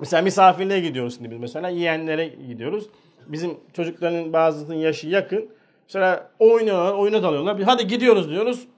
[0.00, 2.88] mesela misafirliğe gidiyoruz şimdi biz mesela yeğenlere gidiyoruz.
[3.26, 5.48] Bizim çocukların bazısının yaşı yakın.
[5.88, 7.62] Mesela oynuyorlar, oyuna dalıyorlar.
[7.62, 8.68] Hadi gidiyoruz diyoruz.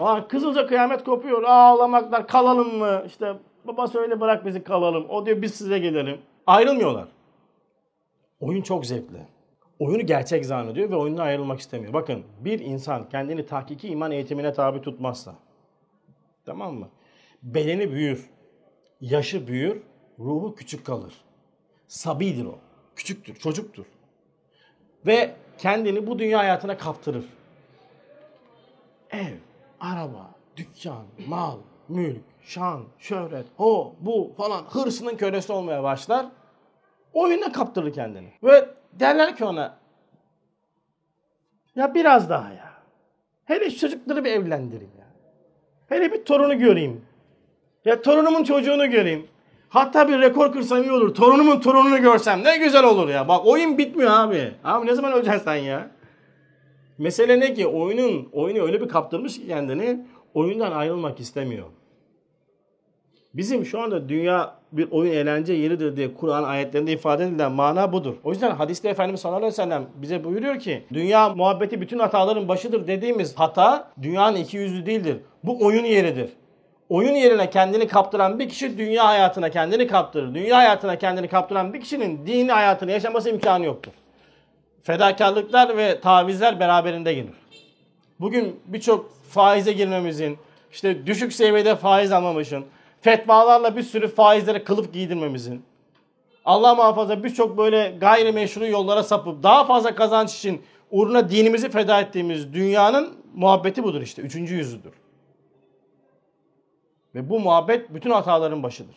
[0.00, 1.42] Aa, kızılca kıyamet kopuyor.
[1.42, 3.02] Ağlamaklar kalalım mı?
[3.06, 5.06] İşte baba söyle bırak bizi kalalım.
[5.08, 6.18] O diyor biz size gelelim.
[6.46, 7.08] Ayrılmıyorlar.
[8.44, 9.18] Oyun çok zevkli.
[9.78, 11.92] Oyunu gerçek zannediyor ve oyundan ayrılmak istemiyor.
[11.92, 15.34] Bakın bir insan kendini tahkiki iman eğitimine tabi tutmazsa
[16.44, 16.88] tamam mı?
[17.42, 18.30] Bedeni büyür.
[19.00, 19.82] Yaşı büyür.
[20.18, 21.14] Ruhu küçük kalır.
[21.86, 22.58] Sabidir o.
[22.96, 23.84] Küçüktür, çocuktur.
[25.06, 27.24] Ve kendini bu dünya hayatına kaptırır.
[29.10, 29.34] Ev,
[29.80, 36.26] araba, dükkan, mal, mülk, şan, şöhret, o, bu falan hırsının kölesi olmaya başlar.
[37.14, 38.28] Oyuna kaptırır kendini.
[38.42, 39.76] Ve derler ki ona
[41.76, 42.74] ya biraz daha ya.
[43.44, 45.06] Hele şu çocukları bir evlendireyim ya.
[45.88, 47.04] Hele bir torunu göreyim.
[47.84, 49.26] Ya torunumun çocuğunu göreyim.
[49.68, 51.14] Hatta bir rekor kırsam iyi olur.
[51.14, 53.28] Torunumun torununu görsem ne güzel olur ya.
[53.28, 54.52] Bak oyun bitmiyor abi.
[54.64, 55.90] Abi ne zaman öleceksin sen ya?
[56.98, 61.66] Mesele ne ki oyunun oyunu öyle bir kaptırmış ki kendini oyundan ayrılmak istemiyor.
[63.34, 68.14] Bizim şu anda dünya bir oyun eğlence yeridir diye Kur'an ayetlerinde ifade edilen mana budur.
[68.24, 72.48] O yüzden hadiste Efendimiz sallallahu aleyhi ve sellem bize buyuruyor ki dünya muhabbeti bütün hataların
[72.48, 75.16] başıdır dediğimiz hata dünyanın iki yüzlü değildir.
[75.44, 76.30] Bu oyun yeridir.
[76.88, 80.34] Oyun yerine kendini kaptıran bir kişi dünya hayatına kendini kaptırır.
[80.34, 83.92] Dünya hayatına kendini kaptıran bir kişinin dini hayatını yaşaması imkanı yoktur.
[84.82, 87.34] Fedakarlıklar ve tavizler beraberinde gelir.
[88.20, 90.38] Bugün birçok faize girmemizin,
[90.72, 92.64] işte düşük seviyede faiz almamışın,
[93.04, 95.64] fetvalarla bir sürü faizlere kılıf giydirmemizin,
[96.44, 102.52] Allah muhafaza birçok böyle gayrimeşru yollara sapıp daha fazla kazanç için uğruna dinimizi feda ettiğimiz
[102.52, 104.22] dünyanın muhabbeti budur işte.
[104.22, 104.92] Üçüncü yüzüdür.
[107.14, 108.96] Ve bu muhabbet bütün hataların başıdır.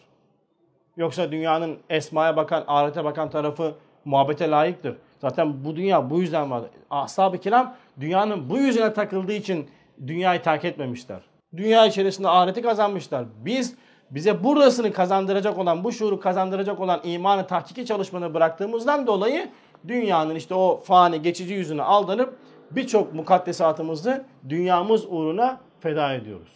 [0.97, 4.95] Yoksa dünyanın esmaya bakan, ahirete bakan tarafı muhabbete layıktır.
[5.19, 6.63] Zaten bu dünya bu yüzden var.
[6.89, 9.69] Ashab-ı kiram dünyanın bu yüzüne takıldığı için
[10.07, 11.19] dünyayı terk etmemişler.
[11.57, 13.25] Dünya içerisinde ahireti kazanmışlar.
[13.45, 13.75] Biz
[14.11, 19.49] bize burasını kazandıracak olan, bu şuuru kazandıracak olan imanı tahkiki çalışmanı bıraktığımızdan dolayı
[19.87, 22.37] dünyanın işte o fani geçici yüzüne aldanıp
[22.71, 26.51] birçok mukaddesatımızı dünyamız uğruna feda ediyoruz.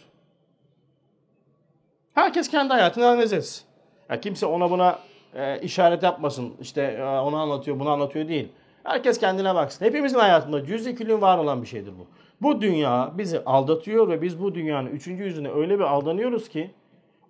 [2.13, 3.63] Herkes kendi hayatını analiz etsin.
[4.09, 4.99] Ya kimse ona buna
[5.33, 6.53] e, işaret yapmasın.
[6.61, 8.51] İşte e, onu anlatıyor, bunu anlatıyor değil.
[8.83, 9.85] Herkes kendine baksın.
[9.85, 12.07] Hepimizin hayatında cüz-i külün var olan bir şeydir bu.
[12.41, 16.71] Bu dünya bizi aldatıyor ve biz bu dünyanın üçüncü yüzüne öyle bir aldanıyoruz ki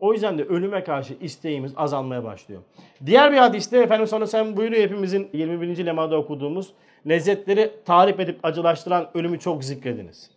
[0.01, 2.61] o yüzden de ölüme karşı isteğimiz azalmaya başlıyor.
[3.05, 5.85] Diğer bir hadiste Efendimiz sonra sen buyuruyor hepimizin 21.
[5.85, 6.73] lemada okuduğumuz
[7.09, 10.31] lezzetleri tarif edip acılaştıran ölümü çok zikrediniz.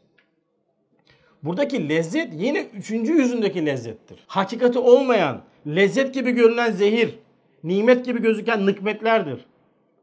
[1.43, 4.19] Buradaki lezzet yine üçüncü yüzündeki lezzettir.
[4.27, 7.15] Hakikati olmayan, lezzet gibi görünen zehir,
[7.65, 9.45] nimet gibi gözüken nikmetlerdir.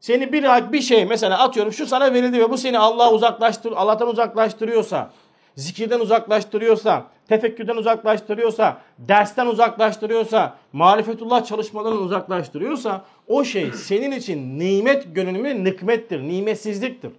[0.00, 4.08] Seni bir bir şey mesela atıyorum şu sana verildi ve bu seni Allah uzaklaştır Allah'tan
[4.08, 5.10] uzaklaştırıyorsa,
[5.56, 15.64] zikirden uzaklaştırıyorsa, tefekkürden uzaklaştırıyorsa, dersten uzaklaştırıyorsa, marifetullah çalışmalarından uzaklaştırıyorsa o şey senin için nimet gönülümü
[15.64, 17.12] nikmettir, nimetsizliktir.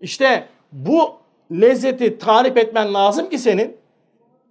[0.00, 1.14] İşte bu
[1.52, 3.76] lezzeti tarif etmen lazım ki senin,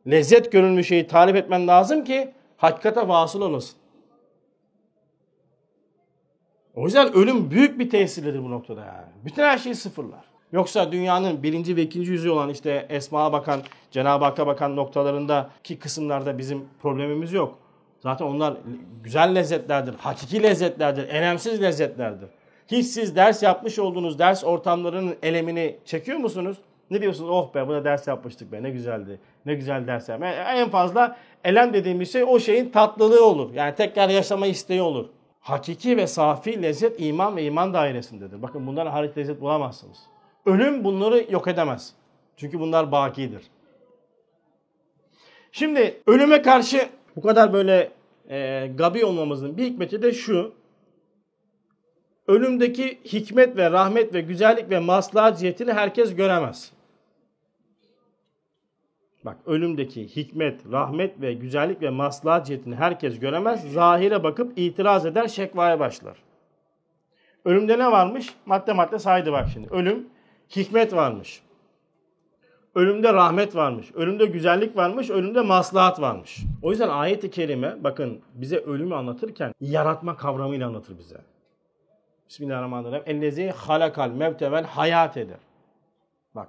[0.07, 3.77] lezzet görünmüş şeyi tarif etmen lazım ki hakikate vasıl olasın.
[6.75, 9.11] O yüzden ölüm büyük bir tesirlidir bu noktada yani.
[9.25, 10.32] Bütün her şeyi sıfırlar.
[10.53, 13.61] Yoksa dünyanın birinci ve ikinci yüzü olan işte Esma'ya bakan,
[13.91, 17.57] Cenab-ı Hakk'a bakan noktalarındaki kısımlarda bizim problemimiz yok.
[17.99, 18.57] Zaten onlar
[19.03, 22.29] güzel lezzetlerdir, hakiki lezzetlerdir, önemsiz lezzetlerdir.
[22.67, 26.57] Hiç siz ders yapmış olduğunuz ders ortamlarının elemini çekiyor musunuz?
[26.91, 27.29] Ne diyorsunuz?
[27.29, 29.19] Oh be buna ders yapmıştık be ne güzeldi.
[29.45, 30.29] Ne güzel ders yapmış.
[30.47, 33.53] En fazla elem dediğimiz şey o şeyin tatlılığı olur.
[33.53, 35.05] Yani tekrar yaşama isteği olur.
[35.39, 38.41] Hakiki ve safi lezzet iman ve iman dairesindedir.
[38.41, 40.12] Bakın bundan hariç lezzet bulamazsınız.
[40.45, 41.93] Ölüm bunları yok edemez.
[42.38, 43.43] Çünkü bunlar bakidir.
[45.51, 47.91] Şimdi ölüme karşı bu kadar böyle
[48.29, 50.53] e, gabi olmamızın bir hikmeti de şu.
[52.27, 56.71] Ölümdeki hikmet ve rahmet ve güzellik ve maslahat cihetini herkes göremez.
[59.25, 63.73] Bak ölümdeki hikmet, rahmet ve güzellik ve maslahat cihetini herkes göremez.
[63.73, 66.17] Zahire bakıp itiraz eder, şekvaya başlar.
[67.45, 68.29] Ölümde ne varmış?
[68.45, 69.69] Madde madde saydı bak şimdi.
[69.69, 70.08] Ölüm,
[70.49, 71.41] hikmet varmış.
[72.75, 73.91] Ölümde rahmet varmış.
[73.93, 75.10] Ölümde güzellik varmış.
[75.10, 76.39] Ölümde maslahat varmış.
[76.62, 81.17] O yüzden ayet-i kerime bakın bize ölümü anlatırken yaratma kavramıyla anlatır bize.
[82.29, 83.03] Bismillahirrahmanirrahim.
[83.06, 85.39] Ellezi halakal mevte vel hayat eder.
[86.36, 86.47] Bak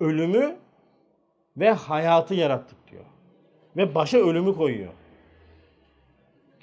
[0.00, 0.56] ölümü
[1.56, 3.04] ve hayatı yarattık diyor.
[3.76, 4.92] Ve başa ölümü koyuyor.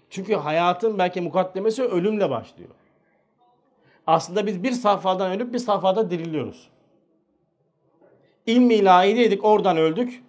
[0.09, 2.69] Çünkü hayatın belki mukaddemesi ölümle başlıyor.
[4.09, 6.67] Aslında biz bir safhadan ölüp bir safhada diriliyoruz.
[8.45, 10.23] İlmi ilahideydik oradan öldük.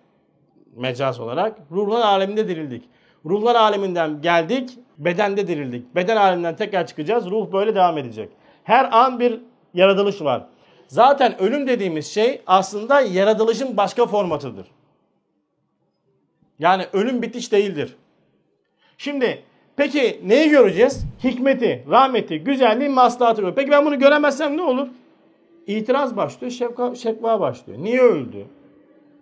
[0.77, 1.59] Mecaz olarak.
[1.71, 2.85] Ruhlar aleminde dirildik.
[3.25, 5.95] Ruhlar aleminden geldik, bedende dirildik.
[5.95, 8.31] Beden aleminden tekrar çıkacağız, ruh böyle devam edecek.
[8.65, 9.41] Her an bir
[9.75, 10.47] yaratılış var.
[10.87, 14.67] Zaten ölüm dediğimiz şey aslında yaratılışın başka formatıdır.
[16.59, 17.97] Yani ölüm bitiş değildir.
[18.99, 19.43] Şimdi
[19.81, 21.05] peki neyi göreceğiz?
[21.25, 23.55] Hikmeti, rahmeti, güzelliği, maslahatı.
[23.55, 24.89] Peki ben bunu göremezsem ne olur?
[25.67, 27.79] İtiraz başlıyor, şevka, şekva başlıyor.
[27.83, 28.47] Niye öldü?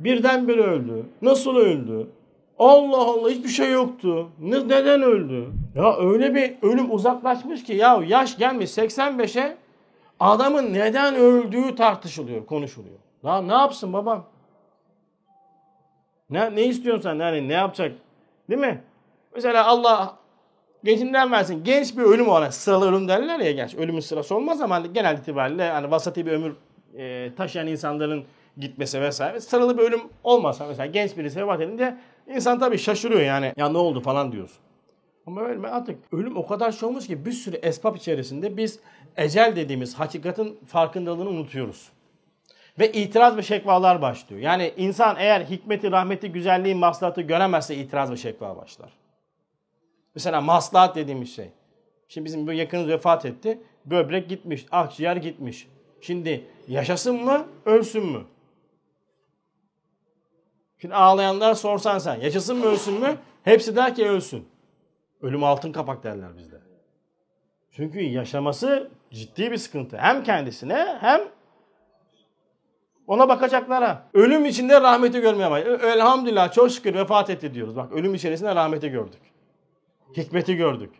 [0.00, 1.06] Birdenbire öldü.
[1.22, 2.06] Nasıl öldü?
[2.58, 4.28] Allah Allah hiçbir şey yoktu.
[4.40, 5.46] Ne, neden öldü?
[5.76, 9.56] Ya öyle bir ölüm uzaklaşmış ki ya yaş gelmiş 85'e
[10.20, 12.98] adamın neden öldüğü tartışılıyor, konuşuluyor.
[13.24, 14.24] Ya ne yapsın babam?
[16.30, 17.14] Ne, ne istiyorsun sen?
[17.14, 17.92] Yani ne yapacak?
[18.50, 18.82] Değil mi?
[19.34, 20.17] Mesela Allah
[20.84, 21.64] gençinden versin.
[21.64, 23.74] Genç bir ölüm olarak sıralı ölüm derler ya genç.
[23.74, 26.52] Ölümün sırası olmaz ama genel itibariyle hani vasati bir ömür
[26.98, 28.24] e, taşıyan insanların
[28.56, 29.40] gitmesi vesaire.
[29.40, 31.96] Sıralı bir ölüm olmasa mesela genç birisi vefat edince
[32.34, 33.52] insan tabii şaşırıyor yani.
[33.56, 34.58] Ya ne oldu falan diyorsun.
[35.26, 38.80] Ama öyle artık ölüm o kadar şey olmuş ki bir sürü esbab içerisinde biz
[39.16, 41.88] ecel dediğimiz hakikatin farkındalığını unutuyoruz.
[42.78, 44.42] Ve itiraz ve şekvalar başlıyor.
[44.42, 48.90] Yani insan eğer hikmeti, rahmeti, güzelliği, maslahatı göremezse itiraz ve şekva başlar.
[50.18, 51.50] Mesela maslahat dediğimiz şey.
[52.08, 53.60] Şimdi bizim bir yakınız vefat etti.
[53.84, 55.68] Böbrek gitmiş, akciğer gitmiş.
[56.00, 58.24] Şimdi yaşasın mı, ölsün mü?
[60.78, 63.16] Şimdi ağlayanlar sorsan sen yaşasın mı ölsün mü?
[63.42, 64.48] Hepsi der ki ölsün.
[65.22, 66.56] Ölüm altın kapak derler bizde.
[67.70, 69.98] Çünkü yaşaması ciddi bir sıkıntı.
[69.98, 71.20] Hem kendisine hem
[73.06, 74.08] ona bakacaklara.
[74.14, 75.80] Ölüm içinde rahmeti görmeye başlıyor.
[75.80, 77.76] Elhamdülillah çok şükür vefat etti diyoruz.
[77.76, 79.37] Bak ölüm içerisinde rahmeti gördük.
[80.16, 80.90] Hikmeti gördük.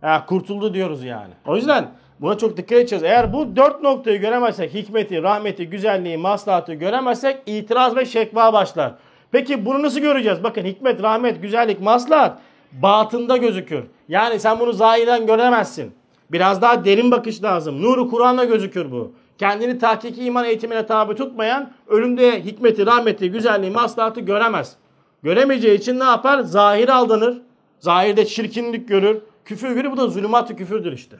[0.00, 1.32] Ha, kurtuldu diyoruz yani.
[1.46, 3.04] O yüzden buna çok dikkat edeceğiz.
[3.04, 8.94] Eğer bu dört noktayı göremezsek, hikmeti, rahmeti, güzelliği, maslahatı göremezsek itiraz ve şekva başlar.
[9.32, 10.42] Peki bunu nasıl göreceğiz?
[10.42, 12.38] Bakın hikmet, rahmet, güzellik, maslahat
[12.72, 13.84] batında gözükür.
[14.08, 15.92] Yani sen bunu zahiren göremezsin.
[16.32, 17.82] Biraz daha derin bakış lazım.
[17.82, 19.12] Nuru Kur'an'la gözükür bu.
[19.38, 24.76] Kendini tahkiki iman eğitimine tabi tutmayan ölümde hikmeti, rahmeti, güzelliği, maslahatı göremez.
[25.22, 26.40] Göremeyeceği için ne yapar?
[26.40, 27.42] Zahir aldanır.
[27.82, 29.22] Zahirde çirkinlik görür.
[29.44, 29.92] Küfür görür.
[29.92, 31.16] Bu da zulümat küfürdür işte.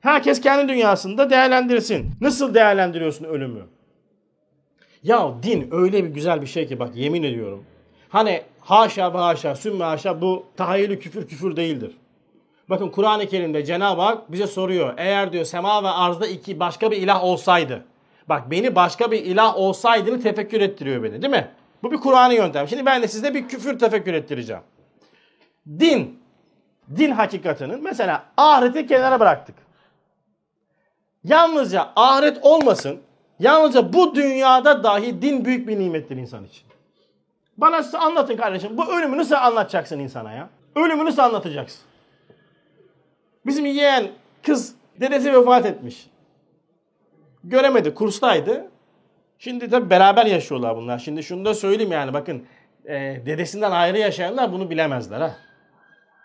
[0.00, 2.10] Herkes kendi dünyasında değerlendirsin.
[2.20, 3.66] Nasıl değerlendiriyorsun ölümü?
[5.02, 7.64] Ya din öyle bir güzel bir şey ki bak yemin ediyorum.
[8.08, 11.96] Hani haşa ve haşa sümme haşa bu tahayyülü küfür küfür değildir.
[12.70, 14.94] Bakın Kur'an-ı Kerim'de Cenab-ı Hak bize soruyor.
[14.96, 17.84] Eğer diyor sema ve arzda iki başka bir ilah olsaydı.
[18.28, 21.48] Bak beni başka bir ilah olsaydığını tefekkür ettiriyor beni değil mi?
[21.82, 22.68] Bu bir Kur'an'ı yöntem.
[22.68, 24.62] Şimdi ben de size bir küfür tefekkür ettireceğim.
[25.78, 26.22] Din,
[26.96, 29.56] din hakikatinin mesela ahireti kenara bıraktık.
[31.24, 33.00] Yalnızca ahiret olmasın,
[33.38, 36.62] yalnızca bu dünyada dahi din büyük bir nimettir insan için.
[37.56, 38.76] Bana size anlatın kardeşim.
[38.76, 40.48] Bu ölümü nasıl anlatacaksın insana ya?
[40.76, 41.80] Ölümü nasıl anlatacaksın?
[43.46, 44.08] Bizim yeğen
[44.42, 46.10] kız dedesi vefat etmiş.
[47.44, 48.70] Göremedi, kurstaydı.
[49.38, 50.98] Şimdi tabi beraber yaşıyorlar bunlar.
[50.98, 52.46] Şimdi şunu da söyleyeyim yani bakın
[52.84, 55.36] e, dedesinden ayrı yaşayanlar bunu bilemezler ha.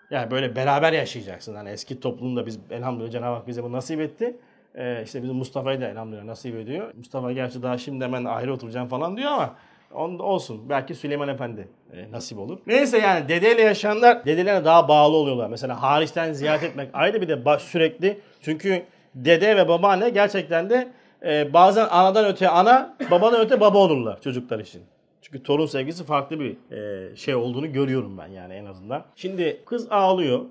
[0.10, 1.56] Yani böyle beraber yaşayacaksın.
[1.56, 4.38] Hani eski toplumda biz elhamdülillah Cenab-ı Hak bize bunu nasip etti.
[4.76, 6.94] Ee, işte bizim Mustafa'yı da elhamdülillah nasip ediyor.
[6.96, 9.56] Mustafa gerçi daha şimdi hemen ayrı oturacağım falan diyor ama
[9.94, 10.70] Onda olsun.
[10.70, 12.60] Belki Süleyman Efendi e, nasip olur.
[12.68, 15.50] Neyse yani dedeyle yaşayanlar dedelerine daha bağlı oluyorlar.
[15.50, 18.20] Mesela hariçten ziyaret etmek ayrı bir de sürekli.
[18.42, 18.84] Çünkü
[19.16, 20.88] dede ve babaanne gerçekten de
[21.24, 24.82] e, bazen anadan öte ana, babadan öte baba olurlar çocuklar için.
[25.22, 29.04] Çünkü torun sevgisi farklı bir e, şey olduğunu görüyorum ben yani en azından.
[29.16, 30.46] Şimdi kız ağlıyor.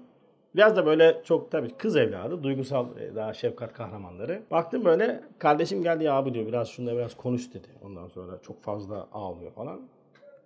[0.55, 4.43] Biraz da böyle çok tabii kız evladı, duygusal e, daha şefkat kahramanları.
[4.51, 7.69] Baktım böyle kardeşim geldi ya abi diyor biraz şunda biraz konuş dedi.
[7.85, 9.81] Ondan sonra çok fazla ağlıyor falan.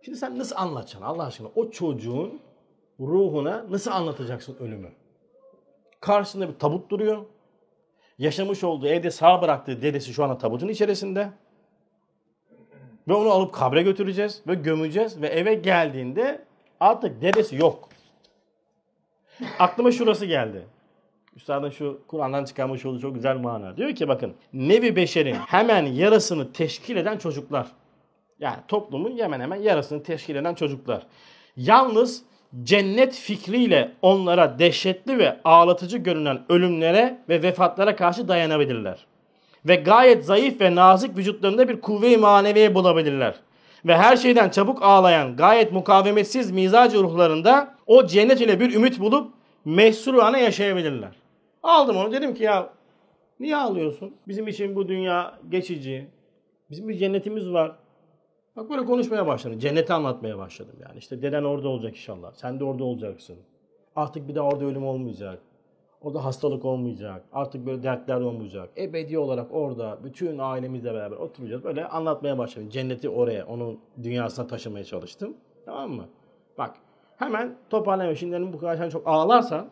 [0.03, 2.41] Şimdi sen nasıl anlatacaksın Allah aşkına o çocuğun
[3.01, 4.89] ruhuna nasıl anlatacaksın ölümü?
[6.01, 7.23] Karşısında bir tabut duruyor.
[8.19, 11.29] Yaşamış olduğu evde sağ bıraktığı dedesi şu anda tabutun içerisinde.
[13.09, 16.45] Ve onu alıp kabre götüreceğiz ve gömeceğiz ve eve geldiğinde
[16.81, 17.89] artık dedesi yok.
[19.59, 20.67] Aklıma şurası geldi.
[21.37, 23.77] Üstadın şu Kur'an'dan çıkarmış olduğu çok güzel mana.
[23.77, 27.67] Diyor ki bakın nevi beşerin hemen yarısını teşkil eden çocuklar.
[28.41, 31.07] Yani toplumun hemen hemen yarısını teşkil eden çocuklar.
[31.57, 32.23] Yalnız
[32.63, 39.07] cennet fikriyle onlara dehşetli ve ağlatıcı görünen ölümlere ve vefatlara karşı dayanabilirler.
[39.65, 43.35] Ve gayet zayıf ve nazik vücutlarında bir kuvve-i maneviye bulabilirler.
[43.85, 49.33] Ve her şeyden çabuk ağlayan gayet mukavemetsiz mizacı ruhlarında o cennet ile bir ümit bulup
[49.65, 51.11] mesrurane yaşayabilirler.
[51.63, 52.71] Aldım onu dedim ki ya
[53.41, 54.15] niye ağlıyorsun?
[54.29, 56.07] Bizim için bu dünya geçici.
[56.71, 57.73] Bizim bir cennetimiz var.
[58.57, 59.59] Bak böyle konuşmaya başladım.
[59.59, 60.99] Cenneti anlatmaya başladım yani.
[60.99, 62.33] İşte deden orada olacak inşallah.
[62.35, 63.37] Sen de orada olacaksın.
[63.97, 65.39] Artık bir daha orada ölüm olmayacak.
[66.01, 67.25] Orada hastalık olmayacak.
[67.33, 68.71] Artık böyle dertler olmayacak.
[68.77, 71.65] Ebedi olarak orada bütün ailemizle beraber oturacağız.
[71.65, 72.69] Böyle anlatmaya başladım.
[72.69, 75.37] Cenneti oraya, onun dünyasına taşımaya çalıştım.
[75.65, 76.05] Tamam mı?
[76.59, 76.77] Bak
[77.17, 78.17] hemen toparlamaya.
[78.17, 79.69] Şimdi bu kadar çok ağlarsan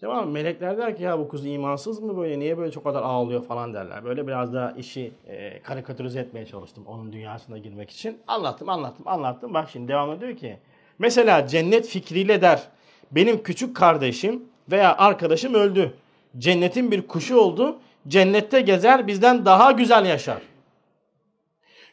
[0.00, 3.44] Tamam Melekler der ki ya bu kız imansız mı böyle niye böyle çok kadar ağlıyor
[3.44, 4.04] falan derler.
[4.04, 8.18] Böyle biraz da işi e, karikatürize etmeye çalıştım onun dünyasına girmek için.
[8.26, 9.54] Anlattım anlattım anlattım.
[9.54, 10.58] Bak şimdi devam ediyor ki.
[10.98, 12.62] Mesela cennet fikriyle der.
[13.10, 15.94] Benim küçük kardeşim veya arkadaşım öldü.
[16.38, 17.78] Cennetin bir kuşu oldu.
[18.08, 20.42] Cennette gezer bizden daha güzel yaşar.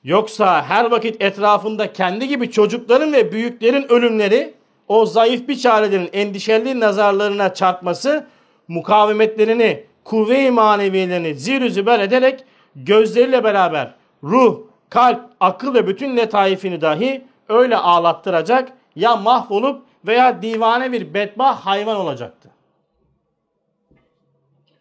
[0.04, 4.54] Yoksa her vakit etrafında kendi gibi çocukların ve büyüklerin ölümleri
[4.94, 8.28] o zayıf bir çarelerin endişeli nazarlarına çarpması
[8.68, 12.44] mukavemetlerini kuvve-i maneviyelerini zir züber ederek
[12.76, 20.91] gözleriyle beraber ruh, kalp, akıl ve bütün letaifini dahi öyle ağlattıracak ya mahvolup veya divane
[20.91, 22.50] bir bedbah hayvan olacaktı.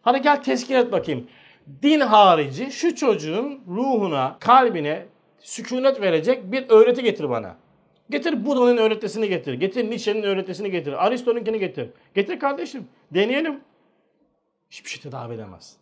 [0.01, 1.27] Hadi gel teskin et bakayım.
[1.83, 5.05] Din harici şu çocuğun ruhuna, kalbine
[5.39, 7.62] sükunet verecek bir öğreti getir bana.
[8.13, 9.53] Getir Buda'nın öğretisini getir.
[9.53, 11.05] Getir Nietzsche'nin öğretisini getir.
[11.05, 11.89] Aristo'nunkini getir.
[12.15, 12.87] Getir kardeşim.
[13.11, 13.59] Deneyelim.
[14.69, 15.77] Hiçbir şey tedavi edemez.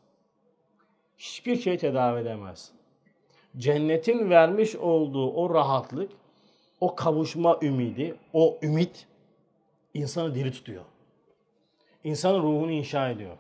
[1.18, 2.72] Hiçbir şey tedavi edemez.
[3.58, 6.12] Cennetin vermiş olduğu o rahatlık,
[6.80, 9.08] o kavuşma ümidi, o ümit
[9.94, 10.84] insanı diri tutuyor.
[12.04, 13.38] İnsanın ruhunu inşa ediyor.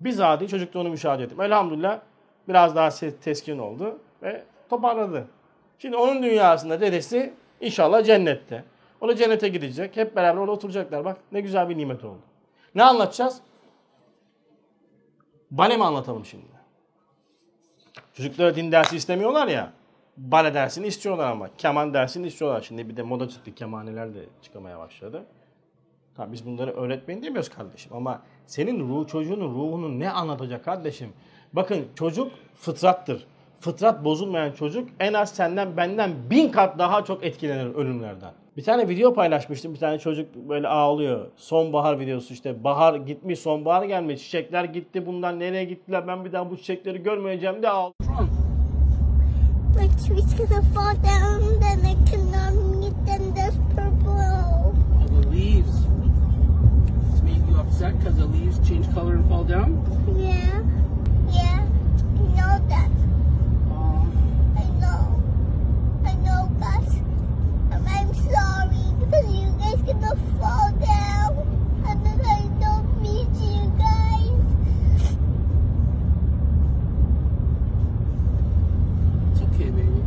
[0.00, 1.40] Bizatihi çocukta onu müşahede ettim.
[1.40, 2.00] Elhamdülillah
[2.48, 5.28] biraz daha teskin oldu ve toparladı.
[5.78, 8.64] Şimdi onun dünyasında dedesi inşallah cennette.
[9.00, 9.96] O da cennete gidecek.
[9.96, 11.04] Hep beraber orada oturacaklar.
[11.04, 12.20] Bak ne güzel bir nimet oldu.
[12.74, 13.40] Ne anlatacağız?
[15.50, 16.44] Bale mi anlatalım şimdi?
[18.12, 19.72] Çocuklara din dersi istemiyorlar ya.
[20.16, 21.48] Bale dersini istiyorlar ama.
[21.58, 22.60] Keman dersini istiyorlar.
[22.60, 23.54] Şimdi bir de moda çıktı.
[23.54, 25.24] Kemaneler de çıkmaya başladı.
[26.16, 27.92] Tabii biz bunları öğretmeyin demiyoruz kardeşim.
[27.96, 31.12] Ama senin ruh çocuğunun ruhunu ne anlatacak kardeşim?
[31.52, 33.26] Bakın çocuk fıtrattır.
[33.64, 38.32] Fıtrat bozulmayan çocuk en az senden benden bin kat daha çok etkilenir ölümlerden.
[38.56, 39.74] Bir tane video paylaşmıştım.
[39.74, 41.26] Bir tane çocuk böyle ağlıyor.
[41.36, 42.64] Sonbahar videosu işte.
[42.64, 44.22] Bahar gitmiş, sonbahar gelmiş.
[44.22, 45.06] Çiçekler gitti.
[45.06, 46.06] Bundan nereye gittiler?
[46.08, 47.94] Ben bir daha bu çiçekleri görmeyeceğim de ağlıyor.
[49.76, 54.10] My tree's gonna fall down, then I cannot meet, then there's purple.
[54.10, 55.86] All the leaves.
[57.12, 59.68] It's made you upset because the leaves change color and fall down?
[60.18, 60.62] Yeah,
[61.32, 61.62] yeah,
[62.18, 62.93] I know that.
[69.14, 74.30] Because you guys gonna fall down, and then I don't meet you guys.
[79.32, 80.02] it's okay, baby.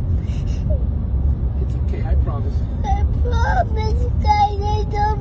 [1.62, 2.54] It's okay, I promise.
[2.84, 5.17] I promise, guys, I don't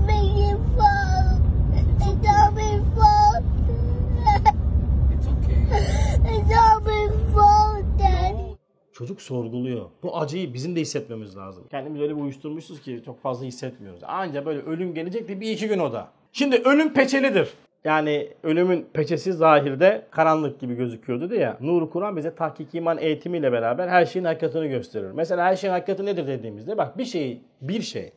[8.97, 9.85] Çocuk sorguluyor.
[10.03, 11.63] Bu acıyı bizim de hissetmemiz lazım.
[11.71, 14.01] Kendimizi öyle bir uyuşturmuşuz ki çok fazla hissetmiyoruz.
[14.03, 16.07] Anca böyle ölüm gelecek de bir iki gün o da.
[16.33, 17.53] Şimdi ölüm peçelidir.
[17.83, 21.57] Yani ölümün peçesi zahirde karanlık gibi gözüküyordu ya.
[21.61, 25.11] Nur Kur'an bize tahkik iman eğitimiyle beraber her şeyin hakikatini gösterir.
[25.11, 28.11] Mesela her şeyin hakikati nedir dediğimizde bak bir şey, bir şey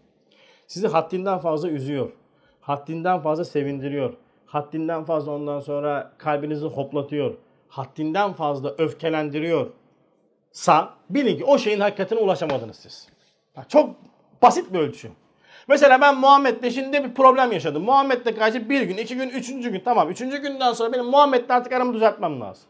[0.66, 2.12] sizi haddinden fazla üzüyor.
[2.61, 4.14] Haddinden fazla sevindiriyor.
[4.47, 7.35] Haddinden fazla ondan sonra kalbinizi hoplatıyor.
[7.68, 9.70] Haddinden fazla öfkelendiriyor
[10.53, 13.09] sa bilin ki o şeyin hakikatine ulaşamadınız siz.
[13.57, 13.90] Bak, çok
[14.42, 15.11] basit bir ölçü.
[15.68, 17.84] Mesela ben Muhammed'le şimdi bir problem yaşadım.
[17.84, 20.11] Muhammed'le karşı bir gün, iki gün, üçüncü gün tamam.
[20.11, 22.64] Üçüncü günden sonra benim Muhammed'le artık aramı düzeltmem lazım.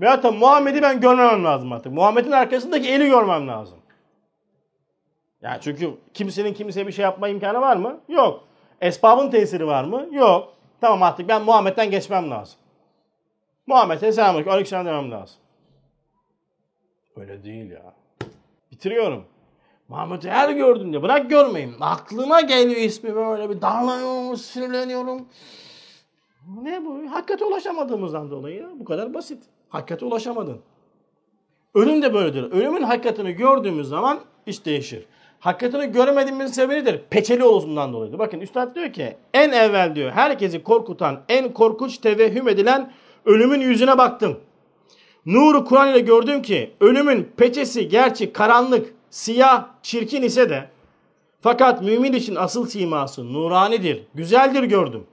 [0.00, 1.92] Veyahut da Muhammed'i ben görmemem lazım artık.
[1.92, 3.78] Muhammed'in arkasındaki eli görmem lazım.
[5.42, 8.00] Yani çünkü kimsenin kimseye bir şey yapma imkanı var mı?
[8.08, 8.44] Yok.
[8.80, 10.06] Esbabın tesiri var mı?
[10.10, 10.52] Yok.
[10.80, 12.58] Tamam artık ben Muhammed'den geçmem lazım.
[13.66, 15.36] Muhammed'e selamünaleyküm, aleykümselam demem lazım.
[17.16, 17.94] Öyle değil ya.
[18.72, 19.24] Bitiriyorum.
[19.88, 21.74] Mahmut'u her gördüğümde bırak görmeyin.
[21.80, 25.26] Aklıma geliyor ismi böyle bir darlanıyorum, sinirleniyorum.
[26.62, 27.10] Ne bu?
[27.10, 28.68] Hakikate ulaşamadığımızdan dolayı ya.
[28.74, 29.42] Bu kadar basit.
[29.68, 30.60] Hakikate ulaşamadın.
[31.74, 32.42] Ölüm de böyledir.
[32.42, 35.06] Ölümün hakikatini gördüğümüz zaman iş değişir.
[35.40, 37.00] Hakikatini göremediğimiz sebebidir.
[37.10, 38.18] Peçeli oluşundan dolayıdır.
[38.18, 42.92] Bakın Üstad diyor ki en evvel diyor herkesi korkutan, en korkunç tevehhüm edilen
[43.24, 44.40] ölümün yüzüne baktım.
[45.26, 50.70] Nuru Kur'an ile gördüm ki ölümün peçesi gerçi karanlık, siyah, çirkin ise de
[51.40, 55.06] fakat mümin için asıl siması nuranidir, güzeldir gördüm.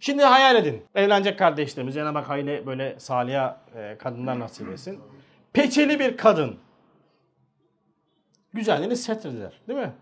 [0.00, 0.82] Şimdi hayal edin.
[0.94, 3.34] Evlenecek kardeşlerimiz Cenab-ı Hak hayli böyle salih
[3.74, 5.00] e, kadınlar nasip etsin.
[5.52, 6.56] Peçeli bir kadın.
[8.52, 9.92] Güzelliğini setreder değil mi?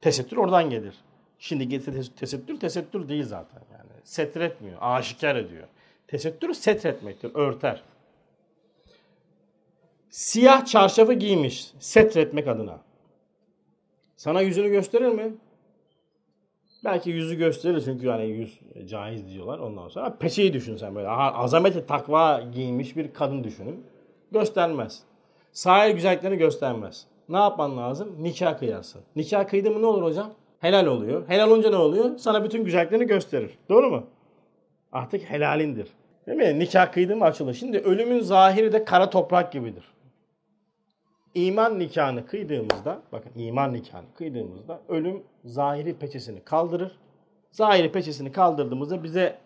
[0.00, 0.94] Tesettür oradan gelir.
[1.38, 3.90] Şimdi getir tesettür tesettür değil zaten yani.
[4.04, 5.68] Setretmiyor, aşikar ediyor.
[6.12, 7.82] Tesettür setretmektir, örter.
[10.10, 12.80] Siyah çarşafı giymiş, setretmek adına.
[14.16, 15.34] Sana yüzünü gösterir mi?
[16.84, 20.16] Belki yüzü gösterir çünkü yani yüz caiz diyorlar ondan sonra.
[20.18, 21.08] Peçeyi düşün sen böyle.
[21.08, 23.86] Aha, azameti takva giymiş bir kadın düşünün.
[24.32, 25.02] Göstermez.
[25.52, 27.06] Sahil güzelliklerini göstermez.
[27.28, 28.16] Ne yapman lazım?
[28.18, 29.00] Nikah kıyarsın.
[29.16, 30.32] Nikah kıydı mı ne olur hocam?
[30.60, 31.28] Helal oluyor.
[31.28, 32.18] Helal olunca ne oluyor?
[32.18, 33.58] Sana bütün güzelliklerini gösterir.
[33.68, 34.06] Doğru mu?
[34.92, 35.88] Artık helalindir.
[36.26, 36.58] Değil mi?
[36.58, 37.54] Nikah kıydı mı açılır.
[37.54, 39.84] Şimdi ölümün zahiri de kara toprak gibidir.
[41.34, 46.98] İman nikahını kıydığımızda, bakın iman nikahını kıydığımızda ölüm zahiri peçesini kaldırır.
[47.50, 49.38] Zahiri peçesini kaldırdığımızda bize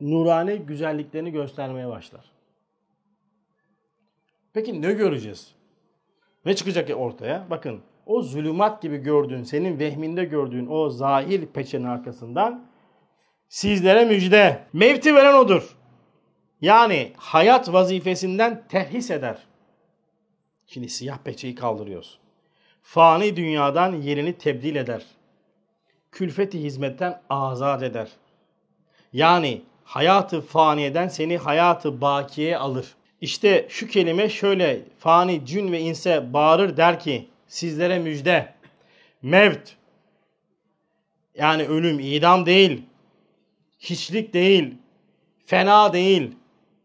[0.00, 2.32] nurani güzelliklerini göstermeye başlar.
[4.52, 5.54] Peki ne göreceğiz?
[6.44, 7.46] Ne çıkacak ortaya?
[7.50, 12.66] Bakın o zulümat gibi gördüğün, senin vehminde gördüğün o zahir peçenin arkasından
[13.48, 14.58] sizlere müjde.
[14.72, 15.75] Mevti veren odur.
[16.60, 19.38] Yani hayat vazifesinden terhis eder.
[20.66, 22.18] Şimdi siyah peçeyi kaldırıyoruz.
[22.82, 25.02] Fani dünyadan yerini tebdil eder.
[26.12, 28.08] Külfeti hizmetten azat eder.
[29.12, 32.94] Yani hayatı faniyeden seni hayatı bakiyeye alır.
[33.20, 38.54] İşte şu kelime şöyle fani cün ve inse bağırır der ki sizlere müjde.
[39.22, 39.76] Mevt
[41.34, 42.82] yani ölüm idam değil.
[43.80, 44.74] Hiçlik değil.
[45.46, 46.32] Fena değil.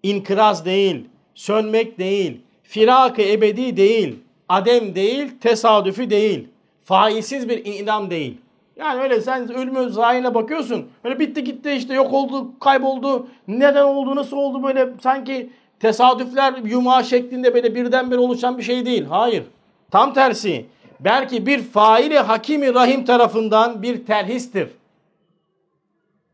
[0.04, 1.06] İnkıraz değil.
[1.36, 2.41] Sönmek değil.
[2.64, 4.16] Firak-ı ebedi değil.
[4.49, 5.32] Adem değil.
[5.41, 6.47] Tesadüfi değil.
[6.84, 8.38] Failsiz bir idam değil.
[8.76, 10.88] Yani öyle sen ölümün zahirine bakıyorsun.
[11.04, 13.28] Böyle bitti gitti işte yok oldu, kayboldu.
[13.47, 15.49] Neden oldu, nasıl oldu böyle sanki
[15.80, 19.06] tesadüfler yumağı şeklinde böyle birdenbire oluşan bir şey değil.
[19.06, 19.43] Hayır.
[19.91, 20.66] Tam tersi.
[20.99, 24.68] Belki bir faili hakimi rahim tarafından bir terhistir.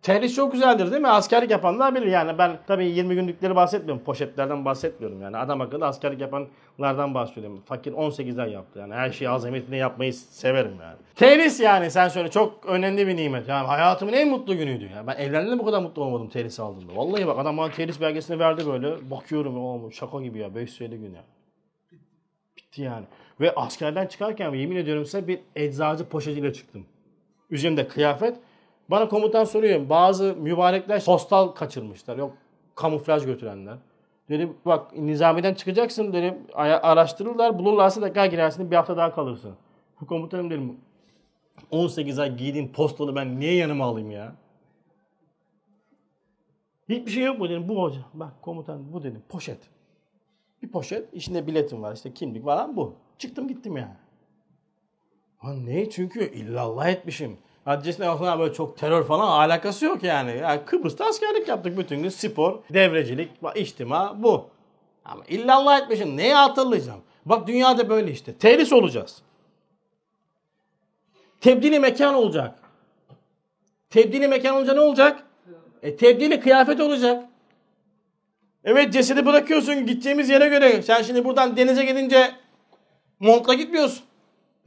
[0.07, 1.07] Terhis çok güzeldir değil mi?
[1.07, 2.05] Askerlik yapanlar bilir.
[2.05, 4.03] Yani ben tabii 20 günlükleri bahsetmiyorum.
[4.03, 5.21] Poşetlerden bahsetmiyorum.
[5.21, 7.61] Yani adam akıllı askerlik yapanlardan bahsediyorum.
[7.65, 8.79] Fakir 18'den yaptı.
[8.79, 10.97] Yani her şeyi azametine yapmayı severim yani.
[11.15, 13.47] Terhis yani sen söyle çok önemli bir nimet.
[13.47, 14.89] Yani hayatımın en mutlu günüydü.
[14.95, 16.95] Yani ben evlendiğimde bu kadar mutlu olmadım terhis aldığımda.
[16.95, 19.11] Vallahi bak adam bana terhis belgesini verdi böyle.
[19.11, 20.55] Bakıyorum oğlum şaka gibi ya.
[20.55, 21.23] 550 gün ya.
[22.57, 23.05] Bitti yani.
[23.39, 26.85] Ve askerden çıkarken yemin ediyorum size bir eczacı poşetiyle çıktım.
[27.49, 28.37] Üzerimde kıyafet.
[28.89, 29.89] Bana komutan soruyor.
[29.89, 32.17] Bazı mübarekler postal kaçırmışlar.
[32.17, 32.33] Yok
[32.75, 33.77] kamuflaj götürenler.
[34.29, 36.37] Dedim bak nizamiden çıkacaksın dedim.
[36.53, 39.55] Araştırırlar bulurlarsa tekrar girersin bir hafta daha kalırsın.
[40.07, 40.77] Komutanım dedim
[41.71, 44.35] 18 ay giydiğim postalı ben niye yanıma alayım ya?
[46.89, 47.67] Hiçbir şey yok mu dedim.
[47.67, 47.99] Bu hoca.
[48.13, 49.23] Bak komutan bu dedim.
[49.29, 49.59] Poşet.
[50.63, 51.13] Bir poşet.
[51.13, 51.95] içinde biletim var.
[51.95, 52.95] işte kimlik falan bu.
[53.17, 53.93] Çıktım gittim yani.
[55.37, 55.89] Ha ne?
[55.89, 57.37] Çünkü illallah etmişim.
[57.67, 60.37] Hadisine aslında böyle çok terör falan alakası yok yani.
[60.37, 60.65] yani.
[60.65, 62.09] Kıbrıs'ta askerlik yaptık bütün gün.
[62.09, 64.49] Spor, devrecilik, içtima bu.
[65.05, 66.17] Ama illallah etmişim.
[66.17, 66.99] Neyi hatırlayacağım?
[67.25, 68.33] Bak dünyada böyle işte.
[68.33, 69.21] Terhis olacağız.
[71.41, 72.59] Tebdili mekan olacak.
[73.89, 75.23] Tebdili mekan olunca ne olacak?
[75.83, 77.25] E tebdili kıyafet olacak.
[78.63, 80.81] Evet cesedi bırakıyorsun gideceğimiz yere göre.
[80.81, 82.31] Sen şimdi buradan denize gidince
[83.19, 84.06] montla gitmiyorsun.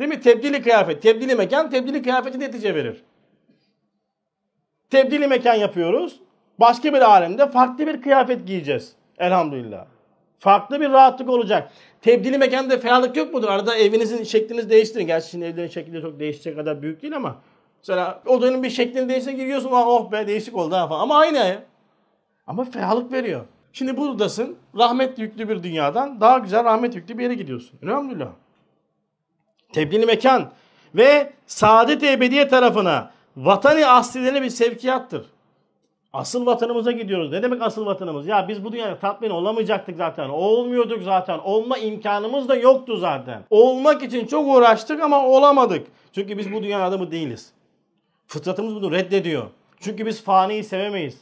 [0.00, 0.20] Değil mi?
[0.20, 3.02] Tebdili kıyafet, tebdili mekan, tebdili kıyafeti netice verir.
[4.90, 6.20] Tebdili mekan yapıyoruz.
[6.60, 8.92] Başka bir alemde farklı bir kıyafet giyeceğiz.
[9.18, 9.86] Elhamdülillah.
[10.38, 11.70] Farklı bir rahatlık olacak.
[12.02, 13.48] Tebdili mekanda ferahlık yok mudur?
[13.48, 15.06] Arada evinizin şeklinizi değiştirin.
[15.06, 17.36] Gerçi şimdi evlerin şekli çok değişecek kadar büyük değil ama.
[17.78, 19.70] Mesela odanın bir şeklini değiştirin giriyorsun.
[19.72, 21.00] Oh be değişik oldu ha falan.
[21.00, 21.62] Ama aynı.
[22.46, 23.44] Ama ferahlık veriyor.
[23.72, 24.56] Şimdi buradasın.
[24.78, 27.78] Rahmet yüklü bir dünyadan daha güzel rahmet yüklü bir yere gidiyorsun.
[27.82, 28.30] Elhamdülillah.
[29.72, 30.50] Tebdili mekan
[30.94, 35.26] ve saadet ebediye tarafına vatanı aslilerine bir sevkiyattır.
[36.12, 37.32] Asıl vatanımıza gidiyoruz.
[37.32, 38.26] Ne demek asıl vatanımız?
[38.26, 40.28] Ya biz bu dünyada tatmin olamayacaktık zaten.
[40.28, 41.38] Olmuyorduk zaten.
[41.38, 43.42] Olma imkanımız da yoktu zaten.
[43.50, 45.86] Olmak için çok uğraştık ama olamadık.
[46.12, 47.52] Çünkü biz bu dünya adamı değiliz.
[48.26, 49.46] Fıtratımız bunu reddediyor.
[49.80, 51.20] Çünkü biz faniyi sevemeyiz.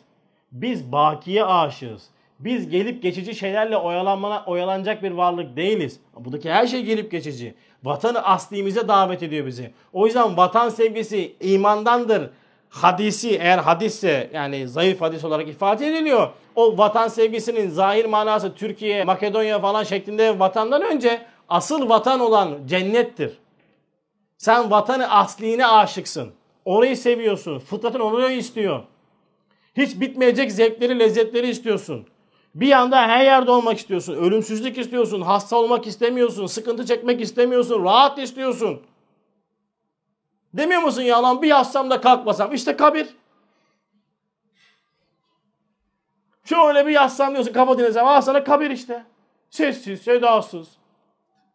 [0.53, 2.03] Biz bakiye aşığız.
[2.39, 6.01] Biz gelip geçici şeylerle oyalanmana, oyalanacak bir varlık değiliz.
[6.17, 7.55] Buradaki her şey gelip geçici.
[7.85, 9.73] Vatanı aslimize davet ediyor bizi.
[9.93, 12.31] O yüzden vatan sevgisi imandandır.
[12.71, 16.29] Hadisi eğer hadisse yani zayıf hadis olarak ifade ediliyor.
[16.55, 23.39] O vatan sevgisinin zahir manası Türkiye, Makedonya falan şeklinde vatandan önce asıl vatan olan cennettir.
[24.39, 26.33] Sen vatanı asline aşıksın.
[26.65, 27.59] Orayı seviyorsun.
[27.59, 28.83] Fıtratın onu istiyor.
[29.77, 32.07] Hiç bitmeyecek zevkleri, lezzetleri istiyorsun.
[32.55, 34.15] Bir yanda her yerde olmak istiyorsun.
[34.15, 35.21] Ölümsüzlük istiyorsun.
[35.21, 36.47] Hasta olmak istemiyorsun.
[36.47, 37.85] Sıkıntı çekmek istemiyorsun.
[37.85, 38.83] Rahat istiyorsun.
[40.55, 42.55] Demiyor musun ya lan bir yatsam da kalkmasam.
[42.55, 43.09] İşte kabir.
[46.45, 48.07] Şöyle bir yatsam diyorsun kafa dinlesem.
[48.07, 49.05] Al sana kabir işte.
[49.51, 50.69] Sessiz, sedasız.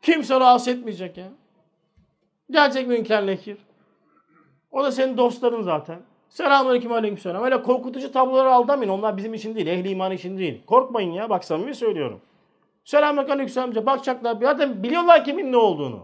[0.02, 1.28] Kimse rahatsız etmeyecek ya.
[2.52, 3.58] Gelecek münker nekir.
[4.72, 6.02] O da senin dostların zaten.
[6.34, 7.44] Selamünaleyküm aleykümselam.
[7.44, 8.92] Öyle korkutucu tabloları aldamayın.
[8.92, 9.68] Onlar bizim için değil.
[9.68, 10.62] Ehli iman için değil.
[10.66, 11.30] Korkmayın ya.
[11.30, 12.22] Bak samimi söylüyorum.
[12.86, 13.86] Selamünaleyküm aleykümselam.
[13.86, 14.38] Bakacaklar.
[14.42, 16.00] Zaten biliyorlar kimin ne olduğunu.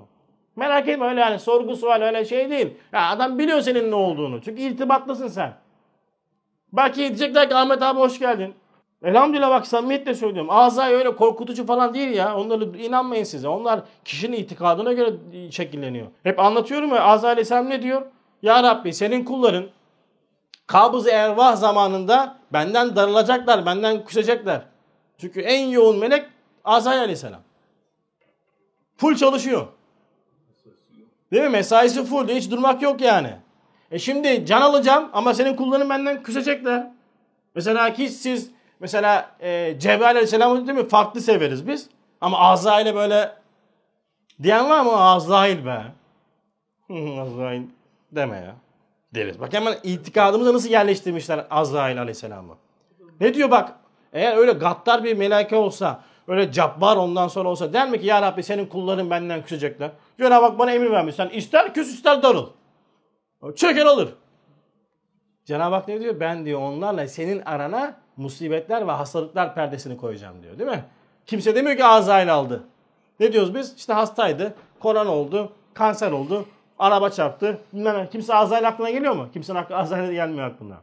[0.56, 2.68] Merak etme öyle yani sorgu sual öyle şey değil.
[2.94, 4.42] Ya adam biliyor senin ne olduğunu.
[4.42, 5.54] Çünkü irtibatlısın sen.
[6.74, 8.54] Belki diyecekler ki Ahmet abi hoş geldin.
[9.04, 10.52] Elhamdülillah bak samimiyetle söylüyorum.
[10.52, 12.38] Azay öyle korkutucu falan değil ya.
[12.38, 13.48] Onlara inanmayın size.
[13.48, 15.12] Onlar kişinin itikadına göre
[15.52, 16.08] şekilleniyor.
[16.24, 18.02] Hep anlatıyorum ya Azay Aleyhisselam ne diyor?
[18.42, 19.66] Ya Rabbi senin kulların
[20.70, 24.62] kabız ervah zamanında benden darılacaklar, benden kusacaklar.
[25.18, 26.26] Çünkü en yoğun melek
[26.66, 27.42] Azrail aleyhisselam.
[28.98, 29.68] Full çalışıyor.
[31.32, 31.50] Değil mi?
[31.50, 32.28] Mesaisi full.
[32.28, 33.36] Hiç durmak yok yani.
[33.92, 36.92] E şimdi can alacağım ama senin kulların benden küsecekler.
[37.56, 40.88] Mesela ki siz mesela e, Cebrail aleyhisselamı değil mi?
[40.88, 41.90] Farklı severiz biz.
[42.22, 43.36] Ama Azrail'e böyle
[44.44, 44.92] diyen var mı?
[44.92, 45.84] Azrail be.
[47.22, 47.64] Azrail
[48.12, 48.69] deme ya.
[49.14, 49.40] Deriz.
[49.40, 52.58] Bak hemen itikadımıza nasıl yerleştirmişler Azrail aleyhisselamı.
[53.20, 53.76] Ne diyor bak.
[54.14, 58.22] Eğer öyle gaddar bir meleke olsa, öyle cabbar ondan sonra olsa der mi ki ya
[58.22, 59.92] Rabbi senin kulların benden küsecekler.
[60.20, 61.16] Cenab-ı bana emir vermiş.
[61.16, 62.48] Sen ister küs ister darıl.
[63.56, 64.14] Çeker alır.
[65.46, 66.20] Cenab-ı Hak ne diyor?
[66.20, 70.60] Ben diyor onlarla senin arana musibetler ve hastalıklar perdesini koyacağım diyor.
[70.60, 70.84] Değil mi?
[71.26, 72.64] Kimse demiyor ki Azrail aldı.
[73.20, 73.76] Ne diyoruz biz?
[73.78, 74.54] İşte hastaydı.
[74.80, 75.52] Korona oldu.
[75.74, 76.46] Kanser oldu.
[76.80, 77.60] Araba çarptı.
[77.74, 78.10] Bilmem.
[78.12, 79.28] Kimse Azrail aklına geliyor mu?
[79.34, 80.78] Kimsenin aklı Azrail gelmiyor aklına.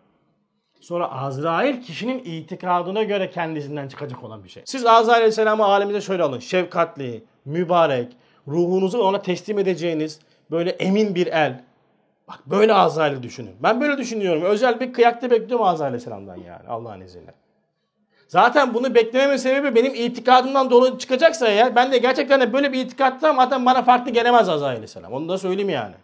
[0.81, 4.63] Sonra Azrail kişinin itikadına göre kendisinden çıkacak olan bir şey.
[4.67, 6.39] Siz Azrail Aleyhisselam'ı aleminde şöyle alın.
[6.39, 8.13] Şefkatli, mübarek,
[8.49, 10.21] ruhunuzu ona teslim edeceğiniz
[10.51, 11.65] böyle emin bir el.
[12.29, 13.55] Bak böyle Azrail'i düşünün.
[13.63, 14.43] Ben böyle düşünüyorum.
[14.43, 17.35] Özel bir kıyakta bekliyorum Azrail Aleyhisselam'dan yani Allah'ın izniyle.
[18.29, 22.81] Zaten bunu beklememin sebebi benim itikadımdan dolayı çıkacaksa eğer ben de gerçekten de böyle bir
[22.81, 25.13] itikattayım zaten bana farklı gelemez Azrail Aleyhisselam.
[25.13, 25.95] Onu da söyleyeyim yani.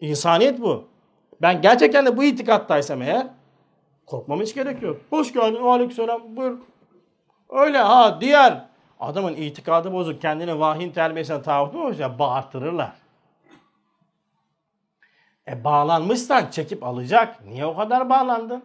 [0.00, 0.84] İnsaniyet bu.
[1.42, 3.26] Ben gerçekten de bu itikattaysam eğer
[4.06, 5.00] korkmam hiç gerek yok.
[5.10, 6.58] Hoş geldin aleykümselam buyur.
[7.50, 8.64] Öyle ha diğer
[9.00, 12.92] adamın itikadı bozuk kendini vahyin terbiyesine taahhüt mü ya bağırtırırlar.
[15.48, 17.44] E bağlanmışsan çekip alacak.
[17.44, 18.62] Niye o kadar bağlandın?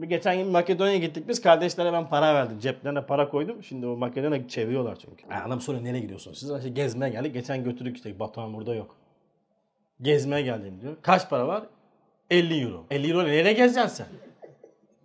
[0.00, 1.42] Geçen gün Makedonya'ya gittik biz.
[1.42, 2.58] Kardeşlere ben para verdim.
[2.58, 3.62] Ceplerine para koydum.
[3.62, 5.24] Şimdi o Makedonya'ya çeviriyorlar çünkü.
[5.30, 6.38] Yani adam soruyor nereye gidiyorsunuz?
[6.38, 7.34] Siz işte gezmeye geldik.
[7.34, 8.18] Geçen götürdük işte.
[8.18, 8.96] Batuhan burada yok.
[10.02, 10.96] Gezmeye geldim diyor.
[11.02, 11.62] Kaç para var?
[12.30, 12.84] 50 euro.
[12.90, 14.06] 50 euro nereye gezeceksin sen?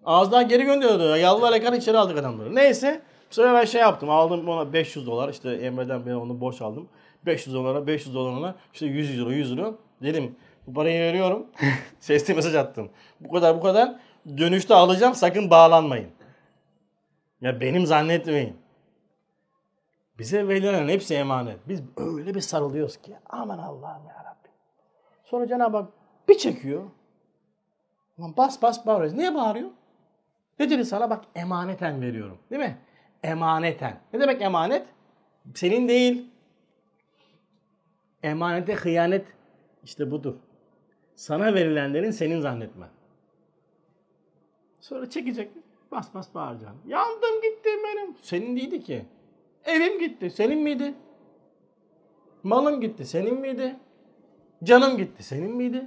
[0.06, 1.18] Ağızdan geri gönderiyordu.
[1.18, 2.56] Yalvar yakar içeri aldık adamları.
[2.56, 3.02] Neyse.
[3.30, 4.10] Sonra ben şey yaptım.
[4.10, 5.30] Aldım ona 500 dolar.
[5.30, 6.90] İşte Emre'den ben onu borç aldım.
[7.26, 9.78] 500 dolara 500 dolarına işte 100 euro 100 euro.
[10.02, 10.36] Dedim
[10.68, 11.46] bu parayı veriyorum.
[12.00, 12.90] Sesli mesaj attım.
[13.20, 13.96] Bu kadar bu kadar.
[14.38, 16.10] Dönüşte alacağım sakın bağlanmayın.
[17.42, 18.58] Ya benim zannetmeyin.
[20.20, 21.58] Bize verilen hepsi emanet.
[21.68, 24.50] Biz öyle bir sarılıyoruz ki aman Allah'ım ya Rabbi.
[25.24, 25.90] Sonra Cenab-ı Hak
[26.30, 26.84] bir çekiyor.
[28.20, 29.18] Lan bas bas bağırıyoruz.
[29.18, 29.70] Niye bağırıyor?
[30.60, 31.10] Ne dedi sana?
[31.10, 32.38] Bak emaneten veriyorum.
[32.52, 32.78] Değil mi?
[33.24, 34.00] Emaneten.
[34.14, 34.88] Ne demek emanet?
[35.56, 36.32] Senin değil.
[38.24, 39.26] Emanete hıyanet
[39.84, 40.36] işte budur.
[41.16, 42.90] Sana verilenlerin senin zannetmen.
[44.82, 45.52] Sonra çekecek.
[45.92, 46.80] Bas bas bağıracaksın.
[46.88, 48.16] Yandım gitti benim.
[48.22, 49.06] Senin değildi ki.
[49.66, 50.30] Evim gitti.
[50.30, 50.94] Senin miydi?
[52.44, 53.06] Malım gitti.
[53.06, 53.76] Senin miydi?
[54.64, 55.24] Canım gitti.
[55.24, 55.86] Senin miydi?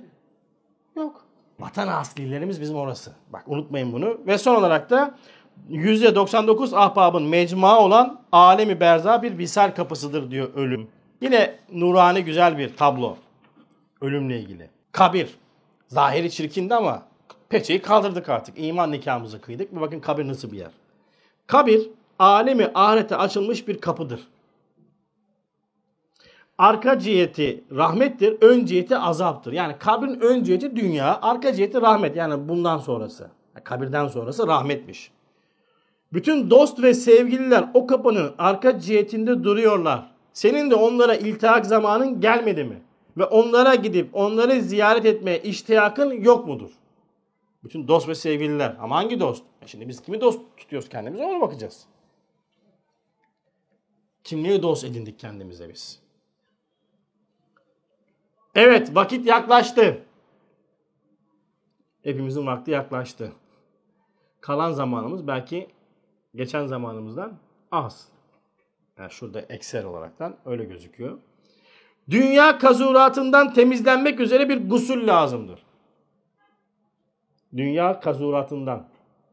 [0.96, 1.24] Yok.
[1.60, 3.12] Vatan aslilerimiz bizim orası.
[3.32, 4.18] Bak unutmayın bunu.
[4.26, 5.14] Ve son olarak da
[5.70, 10.88] %99 ahbabın mecmua olan alemi berza bir visal kapısıdır diyor ölüm.
[11.20, 13.16] Yine nurani güzel bir tablo.
[14.00, 14.70] Ölümle ilgili.
[14.92, 15.38] Kabir.
[15.88, 17.02] Zahiri çirkindi ama
[17.52, 18.54] peçeyi kaldırdık artık.
[18.58, 19.76] İman nikahımızı kıydık.
[19.76, 20.70] Bir bakın kabir nasıl bir yer.
[21.46, 24.20] Kabir alemi ahirete açılmış bir kapıdır.
[26.58, 29.52] Arka ciheti rahmettir, ön ciheti azaptır.
[29.52, 32.16] Yani kabrin ön ciheti dünya, arka ciheti rahmet.
[32.16, 33.30] Yani bundan sonrası.
[33.64, 35.10] Kabirden sonrası rahmetmiş.
[36.12, 40.10] Bütün dost ve sevgililer o kapının arka cihetinde duruyorlar.
[40.32, 42.82] Senin de onlara iltihak zamanın gelmedi mi?
[43.16, 46.70] Ve onlara gidip onları ziyaret etmeye iştiyakın yok mudur?
[47.64, 48.76] Bütün dost ve sevgililer.
[48.80, 49.44] Ama hangi dost?
[49.62, 51.86] E şimdi biz kimi dost tutuyoruz kendimize ona bakacağız.
[54.24, 56.02] Kimliği dost edindik kendimize biz.
[58.54, 60.04] Evet vakit yaklaştı.
[62.02, 63.32] Hepimizin vakti yaklaştı.
[64.40, 65.68] Kalan zamanımız belki
[66.34, 67.38] geçen zamanımızdan
[67.72, 68.08] az.
[68.98, 71.18] Yani şurada ekser olaraktan öyle gözüküyor.
[72.10, 75.62] Dünya kazuratından temizlenmek üzere bir gusül lazımdır.
[77.56, 78.88] Dünya kazuratından,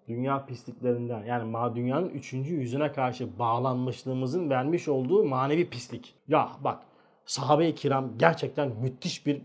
[0.08, 6.16] dünya pisliklerinden yani ma dünyanın üçüncü yüzüne karşı bağlanmışlığımızın vermiş olduğu manevi pislik.
[6.28, 6.80] Ya bak
[7.26, 9.42] sahabe-i kiram gerçekten müthiş bir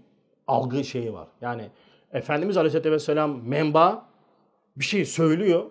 [0.47, 1.29] algı şeyi var.
[1.41, 1.71] Yani
[2.13, 4.07] Efendimiz Aleyhisselatü Vesselam menba
[4.77, 5.71] bir şey söylüyor.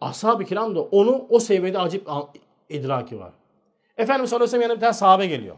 [0.00, 2.08] Ashab-ı kiram da onu o seviyede acip
[2.68, 3.32] idraki var.
[3.96, 5.56] Efendimiz sallallahu aleyhi ve sellem yanına bir tane sahabe geliyor.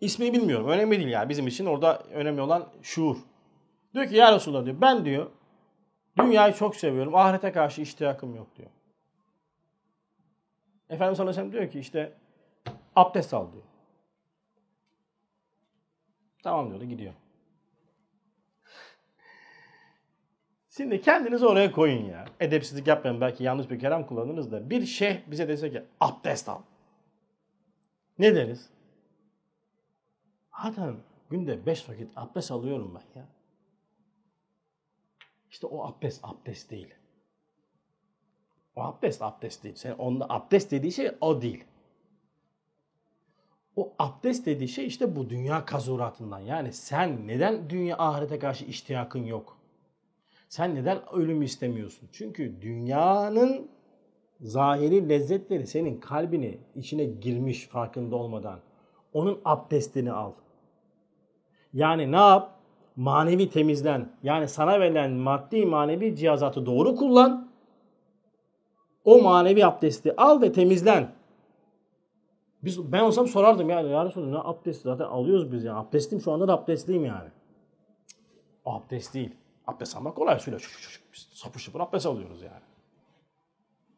[0.00, 0.68] İsmini bilmiyorum.
[0.68, 1.28] Önemli değil yani.
[1.28, 3.16] Bizim için orada önemli olan şuur.
[3.96, 5.30] Diyor ki ya Resulallah diyor ben diyor
[6.18, 7.14] dünyayı çok seviyorum.
[7.14, 8.70] Ahirete karşı iştiyakım yok diyor.
[10.90, 12.12] Efendimiz sallallahu aleyhi diyor ki işte
[12.96, 13.64] abdest al diyor.
[16.42, 17.14] Tamam diyordu gidiyor.
[20.70, 22.24] Şimdi kendinizi oraya koyun ya.
[22.40, 23.20] Edepsizlik yapmayın.
[23.20, 24.70] Belki yanlış bir kelam kullanırız da.
[24.70, 26.60] Bir şeyh bize dese ki abdest al.
[28.18, 28.70] Ne deriz?
[30.52, 30.96] Adam
[31.30, 33.35] günde beş vakit abdest alıyorum ben ya.
[35.56, 36.94] İşte o abdest abdest değil.
[38.76, 39.74] O abdest abdest değil.
[39.74, 41.64] Sen onda abdest dediği şey o değil.
[43.76, 46.38] O abdest dediği şey işte bu dünya kazuratından.
[46.38, 49.58] Yani sen neden dünya ahirete karşı iştiyakın yok?
[50.48, 52.08] Sen neden ölümü istemiyorsun?
[52.12, 53.70] Çünkü dünyanın
[54.40, 58.60] zahiri lezzetleri senin kalbini içine girmiş farkında olmadan.
[59.12, 60.32] Onun abdestini al.
[61.72, 62.55] Yani ne yap?
[62.96, 64.12] Manevi temizlen.
[64.22, 67.48] Yani sana verilen maddi manevi cihazatı doğru kullan.
[69.04, 71.12] O manevi abdesti al ve temizlen.
[72.62, 73.90] Biz, ben olsam sorardım yani.
[73.90, 75.78] Ya Resulallah ne abdesti zaten alıyoruz biz yani.
[75.78, 77.28] Abdestliyim şu anda da abdestliyim yani.
[78.64, 79.34] O abdest değil.
[79.66, 80.38] Abdest almak kolay.
[80.38, 82.62] Şöyle şu, şu, şu, şıpır abdest alıyoruz yani.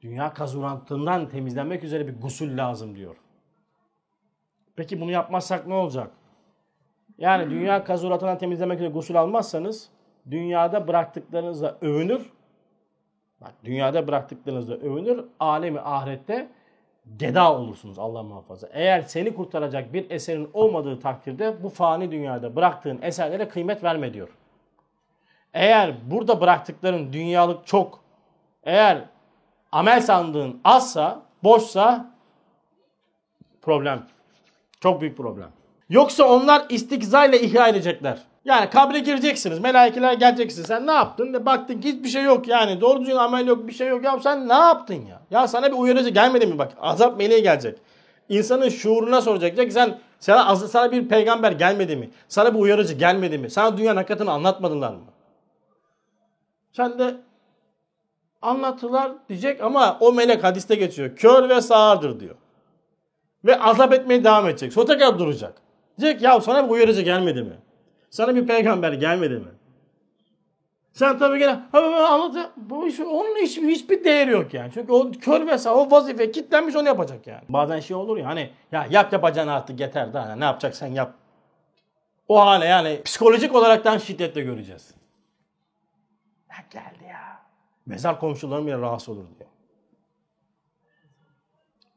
[0.00, 3.16] Dünya kazurantından temizlenmek üzere bir gusül lazım diyor.
[4.76, 6.10] Peki bunu yapmazsak ne olacak?
[7.18, 9.88] Yani dünya kazuratından temizlemek üzere gusül almazsanız
[10.30, 12.32] dünyada bıraktıklarınızla övünür.
[13.40, 15.24] Bak dünyada bıraktıklarınızla övünür.
[15.40, 16.48] Alemi ahirette
[17.16, 18.68] geda olursunuz Allah muhafaza.
[18.72, 24.28] Eğer seni kurtaracak bir eserin olmadığı takdirde bu fani dünyada bıraktığın eserlere kıymet verme diyor.
[25.54, 28.00] Eğer burada bıraktıkların dünyalık çok,
[28.64, 29.04] eğer
[29.72, 32.10] amel sandığın azsa, boşsa
[33.62, 34.06] problem.
[34.80, 35.57] Çok büyük problem.
[35.90, 38.18] Yoksa onlar istikza ile ihya edecekler.
[38.44, 39.58] Yani kabre gireceksiniz.
[39.58, 40.62] Melaikeler geleceksin.
[40.62, 41.34] Sen ne yaptın?
[41.34, 42.80] De baktın ki hiçbir şey yok yani.
[42.80, 44.04] Doğru düzgün amel yok bir şey yok.
[44.04, 45.20] Ya sen ne yaptın ya?
[45.30, 46.72] Ya sana bir uyarıcı gelmedi mi bak?
[46.80, 47.78] Azap meleği gelecek.
[48.28, 49.72] İnsanın şuuruna soracak.
[49.72, 52.10] Sen sana, sana bir peygamber gelmedi mi?
[52.28, 53.50] Sana bir uyarıcı gelmedi mi?
[53.50, 55.04] Sana dünyanın hakikatini anlatmadılar mı?
[56.72, 57.16] Sen de
[58.42, 61.16] anlattılar diyecek ama o melek hadiste geçiyor.
[61.16, 62.34] Kör ve sağırdır diyor.
[63.44, 64.72] Ve azap etmeye devam edecek.
[64.72, 65.67] Sonra tekrar duracak.
[66.00, 67.56] Diyecek ya sana bir uyarıcı gelmedi mi?
[68.10, 69.48] Sana bir peygamber gelmedi mi?
[70.92, 74.70] Sen tabii gene anlat bu iş, onun hiç, hiçbir değeri yok yani.
[74.74, 77.42] Çünkü o kör sağ o vazife kitlenmiş onu yapacak yani.
[77.48, 81.14] Bazen şey olur ya hani ya yap yapacağını artık yeter daha ne yapacaksan yap.
[82.28, 84.94] O hale yani psikolojik olaraktan şiddetle göreceğiz.
[86.50, 87.42] Ya geldi ya.
[87.86, 89.50] Mezar komşularım bile rahatsız olur diyor.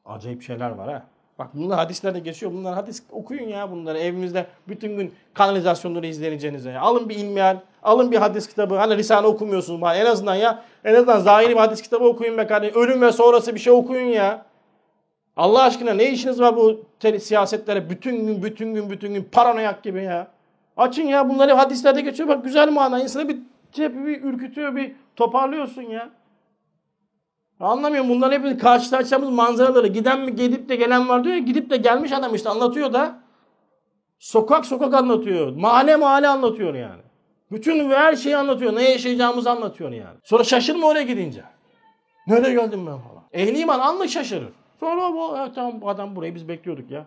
[0.06, 1.06] Acayip şeyler var ha.
[1.42, 2.52] Bak bunlar hadislerde geçiyor.
[2.52, 6.80] Bunlar hadis okuyun ya bunları evimizde bütün gün kanalizasyonları izleneceğinize.
[6.80, 8.76] Alın bir ilmihal, alın bir hadis kitabı.
[8.76, 10.64] Hani Risale okumuyorsunuz bana en azından ya.
[10.84, 12.82] En azından zahiri bir hadis kitabı okuyun be kardeşim.
[12.82, 14.46] Ölüm ve sonrası bir şey okuyun ya.
[15.38, 16.86] Allah aşkına ne işiniz var bu
[17.20, 20.28] siyasetlere bütün gün bütün gün bütün gün paranoyak gibi ya.
[20.78, 22.30] Açın ya bunları hadislerde geçiyor.
[22.30, 23.02] Bak güzel mana.
[23.02, 23.38] İnsanı bir,
[23.78, 26.10] bir ürkütüyor bir toparlıyorsun ya.
[27.62, 29.88] Anlamıyorum bunların hep karşılaşacağımız manzaraları.
[29.88, 31.42] Giden mi gidip de gelen var diyor ya.
[31.42, 33.20] Gidip de gelmiş adam işte anlatıyor da.
[34.20, 35.56] Sokak sokak anlatıyor.
[35.56, 37.02] Mahalle mahalle anlatıyor yani.
[37.52, 38.76] Bütün her şeyi anlatıyor.
[38.76, 40.18] Ne yaşayacağımızı anlatıyor yani.
[40.24, 41.44] Sonra şaşırma oraya gidince.
[42.28, 43.24] Nereye geldim ben falan.
[43.34, 44.50] Ehli iman anlık şaşırır.
[44.80, 47.06] Sonra bu ya, tamam bu adam burayı biz bekliyorduk ya.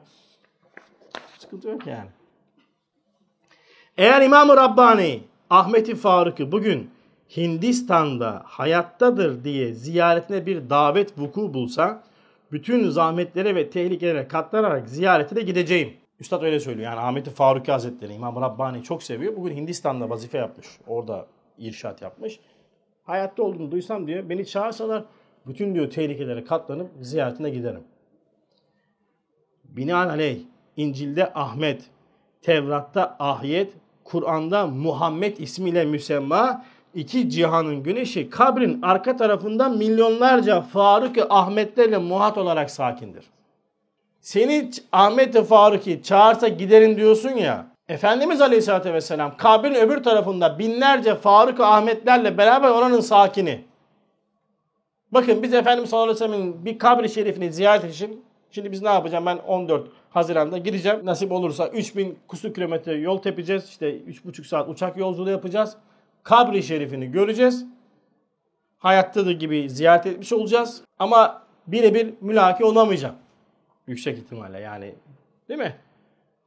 [1.39, 2.09] Sıkıntı yok yani.
[3.99, 6.91] Eğer İmam-ı Rabbani Ahmet-i Faruk'u bugün
[7.37, 12.03] Hindistan'da hayattadır diye ziyaretine bir davet vuku bulsa
[12.53, 15.95] bütün zahmetlere ve tehlikelere katlanarak ziyarete de gideceğim.
[16.20, 16.91] Üstad öyle söylüyor.
[16.91, 19.37] Yani Ahmet Faruk Hazretleri İmam Rabbani çok seviyor.
[19.37, 20.66] Bugün Hindistan'da vazife yapmış.
[20.87, 21.27] Orada
[21.59, 22.41] irşat yapmış.
[23.05, 25.05] Hayatta olduğunu duysam diyor beni çağırsalar
[25.47, 27.85] bütün diyor tehlikelere katlanıp ziyaretine giderim.
[29.64, 30.39] Binaenaleyh
[30.77, 31.91] İncil'de Ahmet,
[32.43, 33.72] Tevrat'ta Ahyet,
[34.05, 36.64] Kur'an'da Muhammed ismiyle müsemma
[36.95, 43.25] iki cihanın güneşi kabrin arka tarafında milyonlarca Faruk Ahmetlerle muhat olarak sakindir.
[44.21, 47.67] Seni Ahmet Faruk'i çağırsa giderin diyorsun ya.
[47.89, 53.65] Efendimiz Aleyhisselatü Vesselam kabrin öbür tarafında binlerce Faruk Ahmetlerle beraber oranın sakini.
[55.13, 59.27] Bakın biz Efendimiz sallallahu aleyhi ve bir kabri şerifini ziyaret için şimdi biz ne yapacağım
[59.27, 61.01] ben 14 Haziran'da gideceğim.
[61.05, 63.69] Nasip olursa 3000 kusur kilometre yol tepeceğiz.
[63.69, 65.77] İşte 3,5 saat uçak yolculuğu yapacağız
[66.25, 67.66] kabri şerifini göreceğiz.
[68.79, 70.83] Hayattadır gibi ziyaret etmiş olacağız.
[70.99, 73.14] Ama birebir mülaki olamayacağım.
[73.87, 74.95] Yüksek ihtimalle yani.
[75.49, 75.77] Değil mi?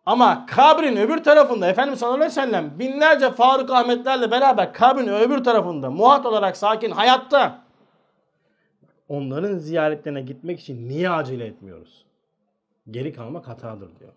[0.06, 5.44] Ama kabrin öbür tarafında Efendimiz sallallahu aleyhi ve sellem binlerce Faruk Ahmetlerle beraber kabrin öbür
[5.44, 7.62] tarafında muhat olarak sakin hayatta.
[9.10, 12.06] Onların ziyaretlerine gitmek için niye acele etmiyoruz?
[12.92, 14.12] Geri kalmak hatadır diyor.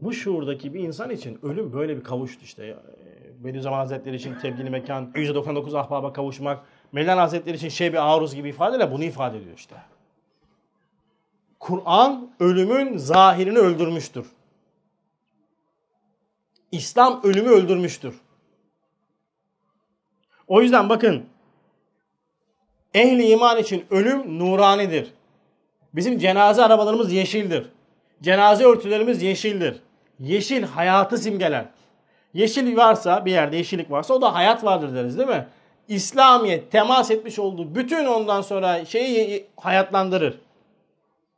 [0.00, 2.76] Bu şuurdaki bir insan için ölüm böyle bir kavuştu işte.
[3.44, 8.48] Bediüzzaman Hazretleri için tebdili mekan, 199 ahbaba kavuşmak, Mevlana Hazretleri için şey bir aruz gibi
[8.48, 9.76] ifadeler bunu ifade ediyor işte.
[11.60, 14.26] Kur'an ölümün zahirini öldürmüştür.
[16.72, 18.20] İslam ölümü öldürmüştür.
[20.48, 21.26] O yüzden bakın
[22.94, 25.14] ehli iman için ölüm nuranidir.
[25.94, 27.70] Bizim cenaze arabalarımız yeşildir.
[28.22, 29.82] Cenaze örtülerimiz yeşildir.
[30.20, 31.66] Yeşil hayatı simgeler.
[32.34, 35.46] Yeşil varsa bir yerde yeşillik varsa o da hayat vardır deriz değil mi?
[35.88, 40.40] İslamiyet temas etmiş olduğu bütün ondan sonra şeyi hayatlandırır.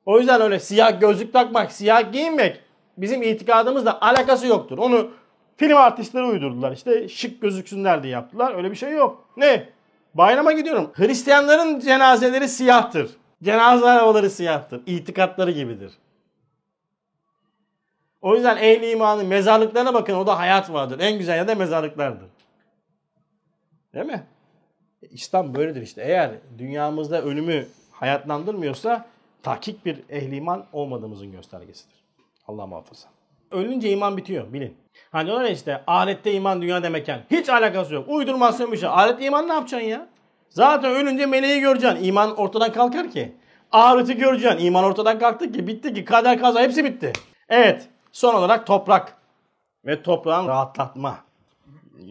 [0.06, 2.60] O yüzden öyle siyah gözlük takmak, siyah giyinmek
[2.98, 4.78] bizim itikadımızla alakası yoktur.
[4.78, 5.10] Onu
[5.56, 6.72] film artistleri uydurdular.
[6.72, 8.54] İşte şık gözüksünler diye yaptılar.
[8.54, 9.24] Öyle bir şey yok.
[9.36, 9.68] Ne?
[10.14, 10.90] Bayrama gidiyorum.
[10.94, 13.10] Hristiyanların cenazeleri siyahtır.
[13.42, 14.80] Cenaze arabaları siyahtır.
[14.86, 15.92] İtikatları gibidir.
[18.26, 21.00] O yüzden ehli imanın mezarlıklarına bakın o da hayat vardır.
[21.00, 22.28] En güzel da mezarlıklardır.
[23.94, 24.26] Değil mi?
[25.02, 26.02] E, İslam böyledir işte.
[26.02, 29.06] Eğer dünyamızda ölümü hayatlandırmıyorsa
[29.42, 31.94] tahkik bir ehli iman olmadığımızın göstergesidir.
[32.48, 33.08] Allah muhafaza.
[33.50, 34.76] Ölünce iman bitiyor bilin.
[35.12, 38.08] Hani diyorlar işte ahirette iman dünya demekken hiç alakası yok.
[38.08, 38.88] Uydurmasyon bir şey.
[38.88, 40.08] Ahirette iman ne yapacaksın ya?
[40.48, 42.04] Zaten ölünce meleği göreceksin.
[42.04, 43.32] İman ortadan kalkar ki.
[43.72, 44.66] Ahireti göreceksin.
[44.66, 47.12] İman ortadan kalktı ki bitti ki kader kaza hepsi bitti.
[47.48, 49.16] Evet son olarak toprak
[49.86, 51.18] ve toprağın rahatlatma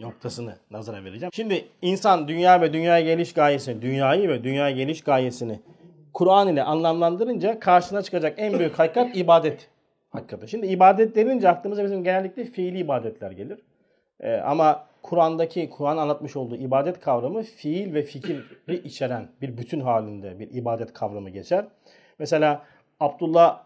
[0.00, 1.30] noktasını nazara vereceğim.
[1.32, 5.60] Şimdi insan dünya ve dünyaya geliş gayesini, dünyayı ve dünyaya geliş gayesini
[6.14, 9.68] Kur'an ile anlamlandırınca karşına çıkacak en büyük hakikat ibadet
[10.10, 10.48] hakikati.
[10.48, 13.58] Şimdi ibadet denince aklımıza bizim genellikle fiili ibadetler gelir.
[14.20, 20.38] Ee, ama Kur'an'daki, Kur'an anlatmış olduğu ibadet kavramı fiil ve fikri içeren bir bütün halinde
[20.38, 21.64] bir ibadet kavramı geçer.
[22.18, 22.62] Mesela
[23.00, 23.62] Abdullah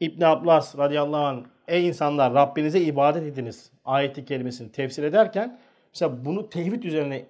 [0.00, 5.58] İbni Abbas radıyallahu anh ey insanlar Rabbinize ibadet ediniz ayeti kelimesini tefsir ederken
[5.92, 7.26] mesela bunu tevhid üzerine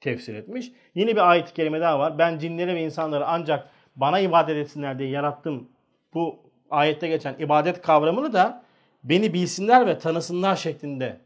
[0.00, 0.72] tefsir etmiş.
[0.94, 2.18] Yine bir ayet-i kerime daha var.
[2.18, 5.68] Ben cinleri ve insanları ancak bana ibadet etsinler diye yarattım.
[6.14, 6.38] Bu
[6.70, 8.62] ayette geçen ibadet kavramını da
[9.04, 11.20] beni bilsinler ve tanısınlar şeklinde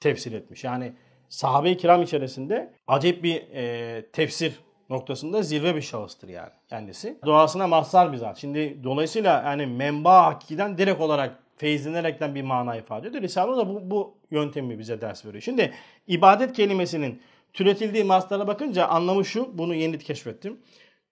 [0.00, 0.64] tefsir etmiş.
[0.64, 0.92] Yani
[1.28, 4.60] sahabe-i kiram içerisinde acayip bir e, tefsir
[4.92, 7.18] noktasında zirve bir şahıstır yani kendisi.
[7.26, 8.38] Doğasına mahzar bir zat.
[8.38, 13.22] Şimdi dolayısıyla yani menba hakikiden direkt olarak feyizlenerekten bir mana ifade ediyor.
[13.22, 15.42] Risale da bu, bu yöntemi bize ders veriyor.
[15.42, 15.72] Şimdi
[16.06, 17.22] ibadet kelimesinin
[17.52, 20.60] türetildiği maslara bakınca anlamı şu, bunu yeni keşfettim.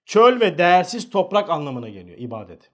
[0.05, 2.71] Çöl ve değersiz toprak anlamına geliyor ibadet.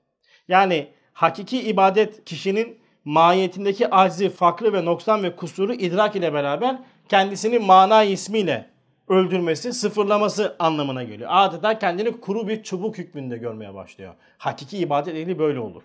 [0.48, 6.80] Yani hakiki ibadet kişinin mahiyetindeki aczi, fakrı ve noksan ve kusuru idrak ile beraber
[7.10, 8.70] kendisini mana ismiyle
[9.10, 11.30] öldürmesi, sıfırlaması anlamına geliyor.
[11.34, 14.14] Adeta kendini kuru bir çubuk hükmünde görmeye başlıyor.
[14.38, 15.84] Hakiki ibadet ehli böyle olur.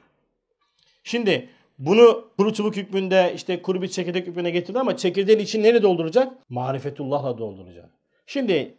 [1.05, 1.49] Şimdi
[1.79, 6.33] bunu kuru çubuk hükmünde işte kuru bir çekirdek hükmüne getirdi ama çekirdeğin için nereye dolduracak?
[6.49, 7.91] Marifetullah'la dolduracak.
[8.27, 8.75] Şimdi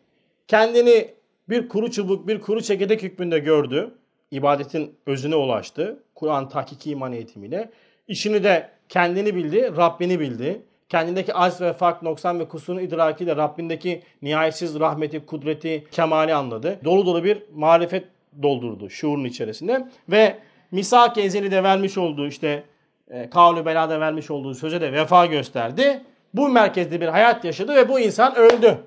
[0.48, 1.14] kendini
[1.50, 3.92] bir kuru çubuk, bir kuru çekirdek hükmünde gördü.
[4.32, 6.04] İbadetin özüne ulaştı.
[6.16, 7.72] Kur'an tahkiki iman eğitimiyle.
[8.08, 10.62] İşini de kendini bildi, Rabbini bildi.
[10.94, 16.80] Kendindeki az ve fark, noksan ve kusurun idrakiyle Rabbindeki nihayetsiz rahmeti, kudreti, kemali anladı.
[16.84, 18.08] Dolu dolu bir marifet
[18.42, 19.88] doldurdu şuurun içerisinde.
[20.10, 20.38] Ve
[20.72, 22.64] misak ezeli de vermiş olduğu işte
[23.08, 26.04] e, kavlu belada vermiş olduğu söze de vefa gösterdi.
[26.34, 28.78] Bu merkezde bir hayat yaşadı ve bu insan öldü.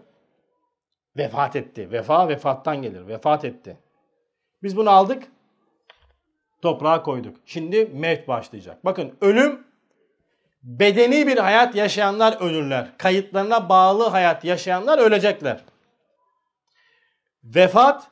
[1.16, 1.92] Vefat etti.
[1.92, 3.06] Vefa vefattan gelir.
[3.06, 3.76] Vefat etti.
[4.62, 5.22] Biz bunu aldık.
[6.62, 7.36] Toprağa koyduk.
[7.46, 8.84] Şimdi mevt başlayacak.
[8.84, 9.65] Bakın ölüm
[10.66, 12.86] bedeni bir hayat yaşayanlar ölürler.
[12.98, 15.60] Kayıtlarına bağlı hayat yaşayanlar ölecekler.
[17.44, 18.06] Vefat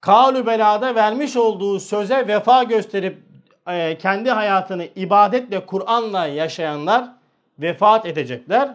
[0.00, 3.18] kavlu belada vermiş olduğu söze vefa gösterip
[3.68, 7.04] e, kendi hayatını ibadetle Kur'an'la yaşayanlar
[7.58, 8.68] vefat edecekler.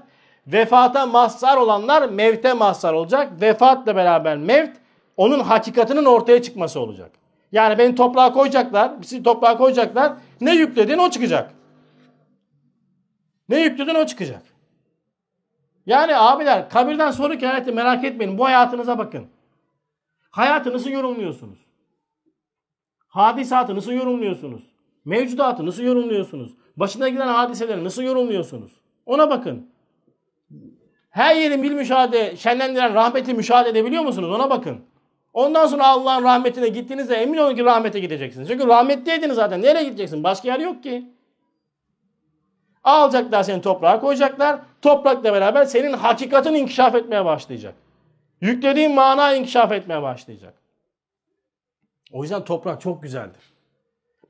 [0.47, 3.41] Vefata mazhar olanlar mevte mazhar olacak.
[3.41, 4.77] Vefatla beraber mevt
[5.17, 7.11] onun hakikatinin ortaya çıkması olacak.
[7.51, 10.13] Yani beni toprağa koyacaklar, bizi toprağa koyacaklar.
[10.41, 11.54] Ne yükledin o çıkacak.
[13.49, 14.41] Ne yükledin o çıkacak.
[15.85, 18.37] Yani abiler kabirden sonraki hayatı merak etmeyin.
[18.37, 19.27] Bu hayatınıza bakın.
[20.31, 21.59] Hayatı nasıl yorumluyorsunuz?
[23.07, 24.63] Hadisatı nasıl yorumluyorsunuz?
[25.05, 26.53] Mevcudatı nasıl yorumluyorsunuz?
[26.77, 28.71] Başına giden hadiseleri nasıl yorumluyorsunuz?
[29.05, 29.69] Ona bakın.
[31.09, 34.29] Her yerin bil müşahede, şenlendiren rahmeti müşahede edebiliyor musunuz?
[34.29, 34.79] Ona bakın.
[35.33, 38.47] Ondan sonra Allah'ın rahmetine gittiğinizde emin olun ki rahmete gideceksiniz.
[38.47, 39.61] Çünkü rahmetliydiniz zaten.
[39.61, 40.23] Nereye gideceksin?
[40.23, 41.14] Başka yer yok ki.
[42.85, 44.59] Alacaklar seni toprağa koyacaklar.
[44.81, 47.75] Toprakla beraber senin hakikatin inkişaf etmeye başlayacak.
[48.41, 50.53] Yüklediğin mana inkişaf etmeye başlayacak.
[52.11, 53.53] O yüzden toprak çok güzeldir.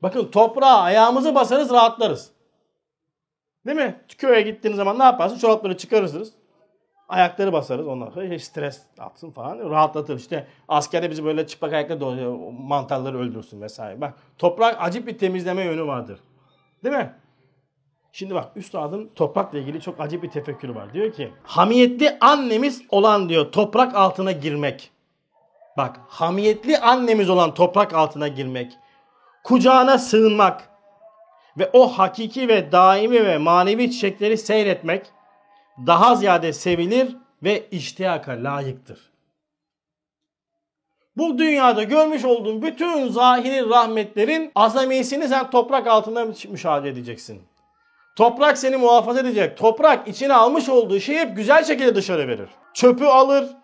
[0.02, 2.30] Bakın toprağa ayağımızı basarız rahatlarız.
[3.66, 4.00] Değil mi?
[4.18, 5.38] Köye gittiğiniz zaman ne yaparsın?
[5.38, 6.32] Çorapları çıkarırsınız.
[7.08, 10.16] Ayakları basarız ondan sonra işte stres atsın falan rahatlatır.
[10.16, 12.14] İşte askerde bizi böyle çıplak ayakla
[12.58, 14.00] mantarları öldürsün vesaire.
[14.00, 16.20] Bak toprak acip bir temizleme yönü vardır.
[16.84, 17.12] Değil mi?
[18.18, 20.94] Şimdi bak üstadın toprakla ilgili çok acip bir tefekkürü var.
[20.94, 24.90] Diyor ki hamiyetli annemiz olan diyor toprak altına girmek.
[25.76, 28.72] Bak hamiyetli annemiz olan toprak altına girmek.
[29.44, 30.68] Kucağına sığınmak.
[31.58, 35.06] Ve o hakiki ve daimi ve manevi çiçekleri seyretmek
[35.86, 39.12] daha ziyade sevilir ve iştiyaka layıktır.
[41.16, 47.42] Bu dünyada görmüş olduğun bütün zahiri rahmetlerin azamiyesini sen toprak altında müşahede edeceksin.
[48.16, 49.56] Toprak seni muhafaza edecek.
[49.56, 52.48] Toprak içine almış olduğu şeyi hep güzel şekilde dışarı verir.
[52.74, 53.56] Çöpü alır,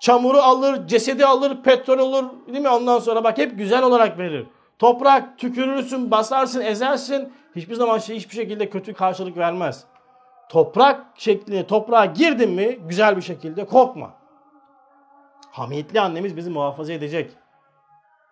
[0.00, 2.24] çamuru alır, cesedi alır, petrol olur.
[2.46, 2.68] Değil mi?
[2.68, 4.46] Ondan sonra bak hep güzel olarak verir.
[4.78, 7.32] Toprak tükürürsün, basarsın, ezersin.
[7.56, 9.84] Hiçbir zaman şey hiçbir şekilde kötü karşılık vermez.
[10.48, 14.14] Toprak şeklinde toprağa girdin mi güzel bir şekilde korkma.
[15.50, 17.30] Hamiyetli annemiz bizi muhafaza edecek.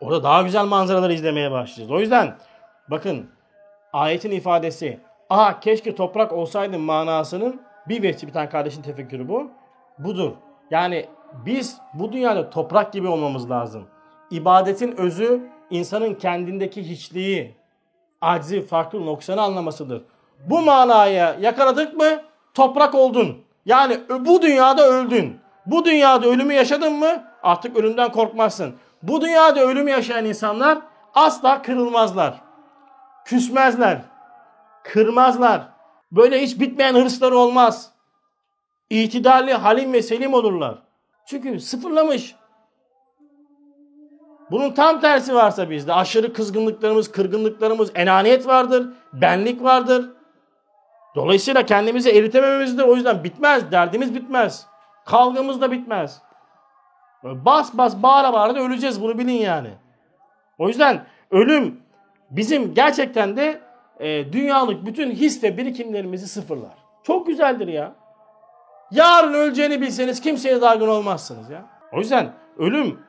[0.00, 1.90] Orada daha güzel manzaraları izlemeye başlayacağız.
[1.90, 2.36] O yüzden
[2.90, 3.30] bakın
[3.92, 5.00] ayetin ifadesi
[5.30, 9.50] Aa keşke toprak olsaydım manasının bir vehçi bir tane kardeşin tefekkürü bu.
[9.98, 10.32] Budur.
[10.70, 11.06] Yani
[11.46, 13.86] biz bu dünyada toprak gibi olmamız lazım.
[14.30, 17.56] İbadetin özü insanın kendindeki hiçliği,
[18.20, 20.02] aczi, farklı noksanı anlamasıdır.
[20.46, 22.22] Bu manaya yakaladık mı
[22.54, 23.38] toprak oldun.
[23.66, 25.40] Yani bu dünyada öldün.
[25.66, 28.74] Bu dünyada ölümü yaşadın mı artık ölümden korkmazsın.
[29.02, 30.78] Bu dünyada ölümü yaşayan insanlar
[31.14, 32.34] asla kırılmazlar.
[33.24, 34.00] Küsmezler.
[34.92, 35.68] Kırmazlar.
[36.12, 37.92] Böyle hiç bitmeyen hırsları olmaz.
[38.90, 40.78] İtidalli, halim ve selim olurlar.
[41.26, 42.34] Çünkü sıfırlamış.
[44.50, 50.10] Bunun tam tersi varsa bizde aşırı kızgınlıklarımız, kırgınlıklarımız, enaniyet vardır, benlik vardır.
[51.14, 52.82] Dolayısıyla kendimizi eritemememizdir.
[52.82, 54.66] O yüzden bitmez, derdimiz bitmez.
[55.06, 56.22] Kavgamız da bitmez.
[57.22, 59.70] Bas bas bağıra bağıra da öleceğiz bunu bilin yani.
[60.58, 61.80] O yüzden ölüm
[62.30, 63.67] bizim gerçekten de
[64.00, 66.74] e, dünyalık bütün his ve birikimlerimizi sıfırlar.
[67.02, 67.94] Çok güzeldir ya.
[68.90, 71.66] Yarın öleceğini bilseniz kimseye dargın olmazsınız ya.
[71.92, 73.00] O yüzden ölüm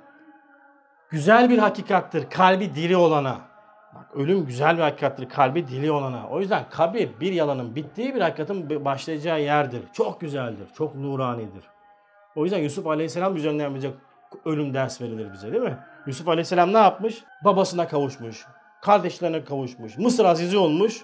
[1.09, 3.37] güzel bir hakikattır kalbi diri olana.
[3.95, 6.27] Bak ölüm güzel bir hakikattır kalbi diri olana.
[6.29, 9.81] O yüzden kabir bir yalanın bittiği bir hakikatin başlayacağı yerdir.
[9.93, 11.63] Çok güzeldir, çok nuranidir.
[12.35, 13.91] O yüzden Yusuf Aleyhisselam üzerinden bize
[14.45, 15.77] ölüm ders verilir bize değil mi?
[16.07, 17.23] Yusuf Aleyhisselam ne yapmış?
[17.45, 18.45] Babasına kavuşmuş,
[18.81, 21.01] kardeşlerine kavuşmuş, Mısır azizi olmuş.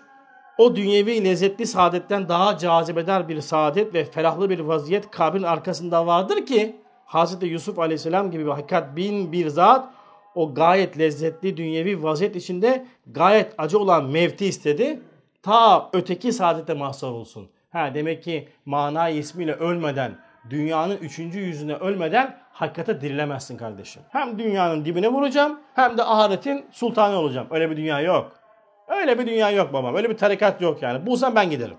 [0.58, 6.46] O dünyevi lezzetli saadetten daha cazibeder bir saadet ve ferahlı bir vaziyet kabrin arkasında vardır
[6.46, 7.38] ki Hz.
[7.42, 9.90] Yusuf Aleyhisselam gibi hakikat bin bir zat
[10.36, 15.02] o gayet lezzetli dünyevi vaziyet içinde gayet acı olan mevti istedi.
[15.44, 17.50] Ta öteki saadete mahsur olsun.
[17.70, 20.18] Ha demek ki mana ismiyle ölmeden,
[20.50, 24.02] dünyanın üçüncü yüzüne ölmeden hakikate dirilemezsin kardeşim.
[24.10, 27.48] Hem dünyanın dibine vuracağım hem de ahiretin sultanı olacağım.
[27.52, 28.32] Öyle bir dünya yok.
[28.88, 29.96] Öyle bir dünya yok babam.
[29.96, 31.06] Öyle bir tarikat yok yani.
[31.06, 31.78] Bulsam ben giderim.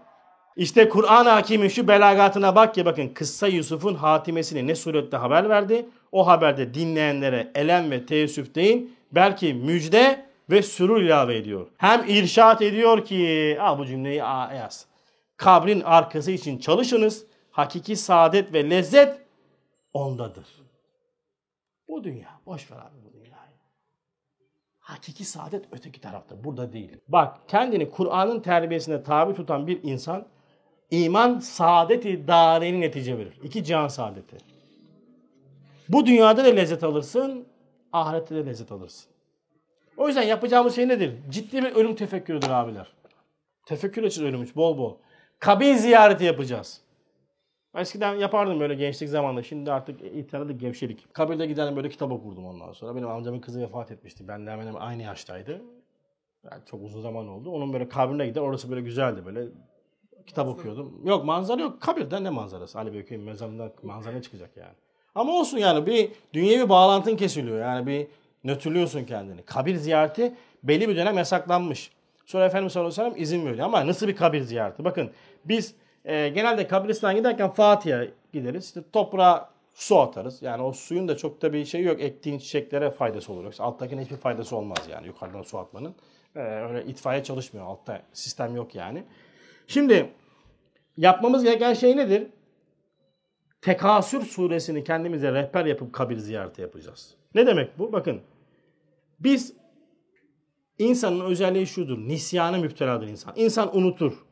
[0.56, 5.86] İşte Kur'an hakimin şu belagatına bak ki bakın kıssa Yusuf'un hatimesini ne surette haber verdi.
[6.12, 11.66] O haberde dinleyenlere elem ve teessüf değil belki müjde ve sürur ilave ediyor.
[11.76, 14.86] Hem irşat ediyor ki al bu cümleyi yaz.
[15.36, 17.26] Kabrin arkası için çalışınız.
[17.50, 19.18] Hakiki saadet ve lezzet
[19.92, 20.55] ondadır.
[21.88, 22.40] Bu dünya.
[22.46, 23.56] Boş ver abi bu dünyayı.
[24.78, 26.44] Hakiki saadet öteki tarafta.
[26.44, 26.96] Burada değil.
[27.08, 30.26] Bak kendini Kur'an'ın terbiyesine tabi tutan bir insan
[30.90, 33.38] iman saadeti dareni netice verir.
[33.42, 34.36] İki can saadeti.
[35.88, 37.46] Bu dünyada da lezzet alırsın,
[37.92, 39.10] ahirette de lezzet alırsın.
[39.96, 41.14] O yüzden yapacağımız şey nedir?
[41.30, 42.92] Ciddi bir ölüm tefekkürüdür abiler.
[43.66, 44.96] Tefekkür için ölümüş bol bol.
[45.38, 46.80] Kabir ziyareti yapacağız.
[47.76, 49.42] Eskiden yapardım böyle gençlik zamanında.
[49.42, 51.14] Şimdi artık ihtiyarda gevşelik.
[51.14, 52.96] Kabirde giderim böyle kitap okurdum ondan sonra.
[52.96, 54.28] Benim amcamın kızı vefat etmişti.
[54.28, 55.62] Ben de hemen hemen aynı yaştaydı.
[56.50, 57.50] Yani çok uzun zaman oldu.
[57.50, 58.40] Onun böyle kabrine gider.
[58.40, 59.44] Orası böyle güzeldi böyle.
[60.26, 61.00] Kitap okuyordum.
[61.04, 61.80] Yok manzara yok.
[61.80, 62.78] Kabirden ne manzarası?
[62.78, 64.74] Ali Beyköy'ün mezarından manzara çıkacak yani.
[65.14, 67.60] Ama olsun yani bir dünyevi bağlantın kesiliyor.
[67.60, 68.06] Yani bir
[68.44, 69.42] nötrlüyorsun kendini.
[69.42, 71.90] Kabir ziyareti belli bir dönem yasaklanmış.
[72.26, 73.66] Sonra Efendimiz sallallahu aleyhi ve sellem izin veriyor.
[73.66, 74.84] Ama nasıl bir kabir ziyareti?
[74.84, 75.10] Bakın
[75.44, 75.74] biz
[76.06, 78.64] e, genelde kabiristana giderken Fatih'e gideriz.
[78.64, 80.42] İşte toprağa su atarız.
[80.42, 82.00] Yani o suyun da çok da bir şey yok.
[82.00, 83.44] Ektiğin çiçeklere faydası olur.
[83.44, 85.94] Yoksa alttakine hiçbir faydası olmaz yani yukarıdan su atmanın.
[86.36, 87.66] E, öyle itfaiye çalışmıyor.
[87.66, 89.04] Altta sistem yok yani.
[89.66, 90.10] Şimdi
[90.96, 92.26] yapmamız gereken şey nedir?
[93.62, 97.14] Tekasür suresini kendimize rehber yapıp kabir ziyareti yapacağız.
[97.34, 97.92] Ne demek bu?
[97.92, 98.20] Bakın
[99.20, 99.52] biz
[100.78, 101.98] insanın özelliği şudur.
[101.98, 103.32] Nisyana müpteladır insan.
[103.36, 104.26] İnsan unutur.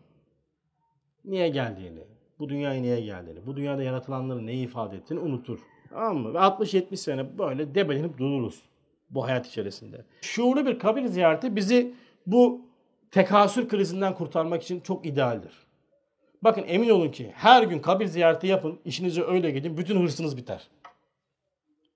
[1.25, 2.01] Niye geldiğini,
[2.39, 5.59] bu dünyaya niye geldiğini, bu dünyada yaratılanların neyi ifade ettiğini unutur.
[5.91, 6.35] Tamam mı?
[6.35, 8.63] Ve 60-70 sene böyle debelenip dururuz
[9.11, 10.05] bu hayat içerisinde.
[10.21, 11.95] Şuurlu bir kabir ziyareti bizi
[12.27, 12.61] bu
[13.11, 15.53] tekasür krizinden kurtarmak için çok idealdir.
[16.43, 20.69] Bakın emin olun ki her gün kabir ziyareti yapın, işinize öyle gidin, bütün hırsınız biter.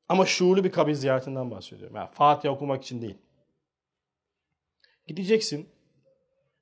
[0.09, 1.97] Ama şuurlu bir kabir ziyaretinden bahsediyorum.
[1.97, 3.19] Yani Fatiha okumak için değil.
[5.07, 5.69] Gideceksin.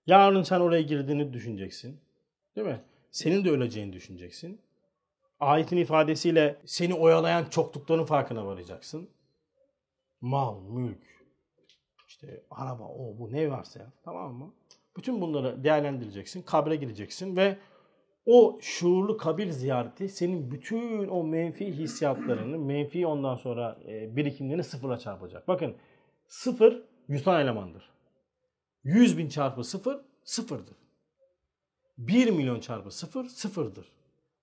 [0.06, 2.00] Yarın sen oraya girdiğini düşüneceksin.
[2.56, 2.80] Değil mi?
[3.10, 4.60] Senin de öleceğini düşüneceksin.
[5.40, 9.10] Ayetin ifadesiyle seni oyalayan çoklukların farkına varacaksın.
[10.20, 11.02] Mal, mülk,
[12.08, 13.92] işte araba, o bu ne varsa ya.
[14.04, 14.54] Tamam mı?
[14.96, 16.42] Bütün bunları değerlendireceksin.
[16.42, 17.58] Kabre gireceksin ve
[18.26, 24.98] o şuurlu kabir ziyareti senin bütün o menfi hissiyatlarını, menfi ondan sonra e, birikimlerini sıfıra
[24.98, 25.48] çarpacak.
[25.48, 25.76] Bakın
[26.28, 27.90] sıfır yutan elemandır.
[28.84, 30.85] 100 bin çarpı sıfır sıfırdır.
[31.98, 33.86] 1 milyon çarpı sıfır sıfırdır.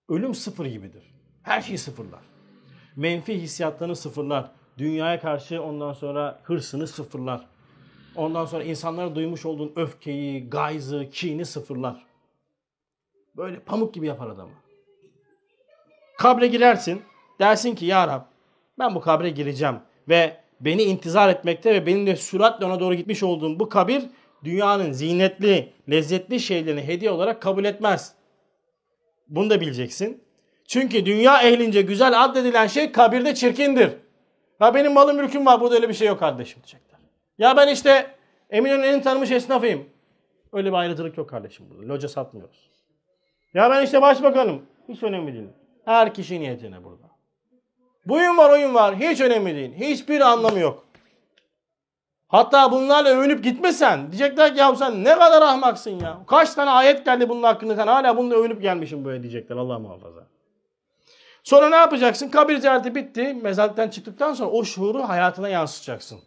[0.09, 1.03] Ölüm sıfır gibidir.
[1.43, 2.21] Her şeyi sıfırlar.
[2.95, 4.51] Menfi hissiyatlarını sıfırlar.
[4.77, 7.47] Dünyaya karşı ondan sonra hırsını sıfırlar.
[8.15, 12.05] Ondan sonra insanlara duymuş olduğun öfkeyi, gayzı, kini sıfırlar.
[13.37, 14.51] Böyle pamuk gibi yapar adamı.
[16.17, 17.01] Kabre girersin.
[17.39, 18.21] Dersin ki ya Rab
[18.79, 19.75] ben bu kabre gireceğim.
[20.09, 24.03] Ve beni intizar etmekte ve benim de süratle ona doğru gitmiş olduğum bu kabir
[24.43, 28.15] dünyanın zinetli, lezzetli şeylerini hediye olarak kabul etmez.
[29.27, 30.23] Bunu da bileceksin.
[30.67, 33.89] Çünkü dünya ehlince güzel addedilen şey kabirde çirkindir.
[34.59, 36.99] Ha benim malım mülküm var burada öyle bir şey yok kardeşim diyecekler.
[37.37, 38.15] Ya ben işte
[38.49, 39.85] Eminönü'nün en tanınmış esnafıyım.
[40.53, 41.93] Öyle bir ayrıcılık yok kardeşim burada.
[41.93, 42.69] Loca satmıyoruz.
[43.53, 44.61] Ya ben işte başbakanım.
[44.89, 45.47] Hiç önemli değil.
[45.85, 47.07] Her kişi niyetine burada.
[48.05, 48.95] Buyum var oyun var.
[48.95, 49.73] Hiç önemli değil.
[49.73, 50.82] Hiçbir anlamı yok.
[52.33, 56.19] Hatta bunlarla övünüp gitmesen diyecekler ki ya sen ne kadar ahmaksın ya.
[56.27, 60.27] Kaç tane ayet geldi bunun hakkında sen hala bununla övünüp gelmişsin böyle diyecekler Allah muhafaza.
[61.43, 62.29] Sonra ne yapacaksın?
[62.29, 63.33] Kabir ziyareti bitti.
[63.41, 66.19] Mezarlıktan çıktıktan sonra o şuuru hayatına yansıtacaksın.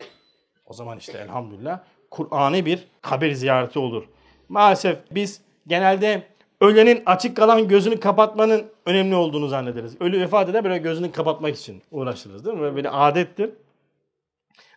[0.66, 1.78] O zaman işte elhamdülillah
[2.11, 4.04] Kur'an'ı bir kabir ziyareti olur.
[4.48, 6.22] Maalesef biz genelde
[6.61, 10.00] ölenin açık kalan gözünü kapatmanın önemli olduğunu zannederiz.
[10.00, 12.62] Ölü vefat eder böyle gözünü kapatmak için uğraşırız değil mi?
[12.62, 13.50] Böyle bir adettir.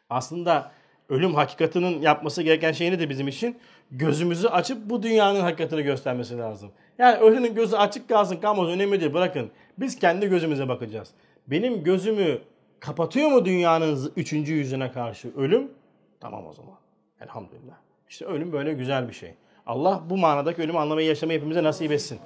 [0.09, 0.78] Aslında
[1.09, 3.57] ölüm hakikatinin yapması gereken şey nedir bizim için?
[3.91, 6.71] Gözümüzü açıp bu dünyanın hakikatini göstermesi lazım.
[6.97, 9.51] Yani ölünün gözü açık kalsın kalmaz önemli değil bırakın.
[9.77, 11.09] Biz kendi gözümüze bakacağız.
[11.47, 12.39] Benim gözümü
[12.79, 15.71] kapatıyor mu dünyanın üçüncü yüzüne karşı ölüm?
[16.19, 16.75] Tamam o zaman.
[17.21, 17.75] Elhamdülillah.
[18.09, 19.33] İşte ölüm böyle güzel bir şey.
[19.65, 22.19] Allah bu manadaki ölümü anlamayı yaşamayı hepimize nasip etsin.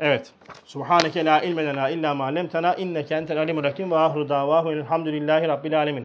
[0.00, 0.32] Evet.
[0.64, 5.48] Subhaneke la ilme lena illa ma allamtena inneke entel alimul hakim ve ahru davahu elhamdülillahi
[5.48, 6.02] rabbil alamin.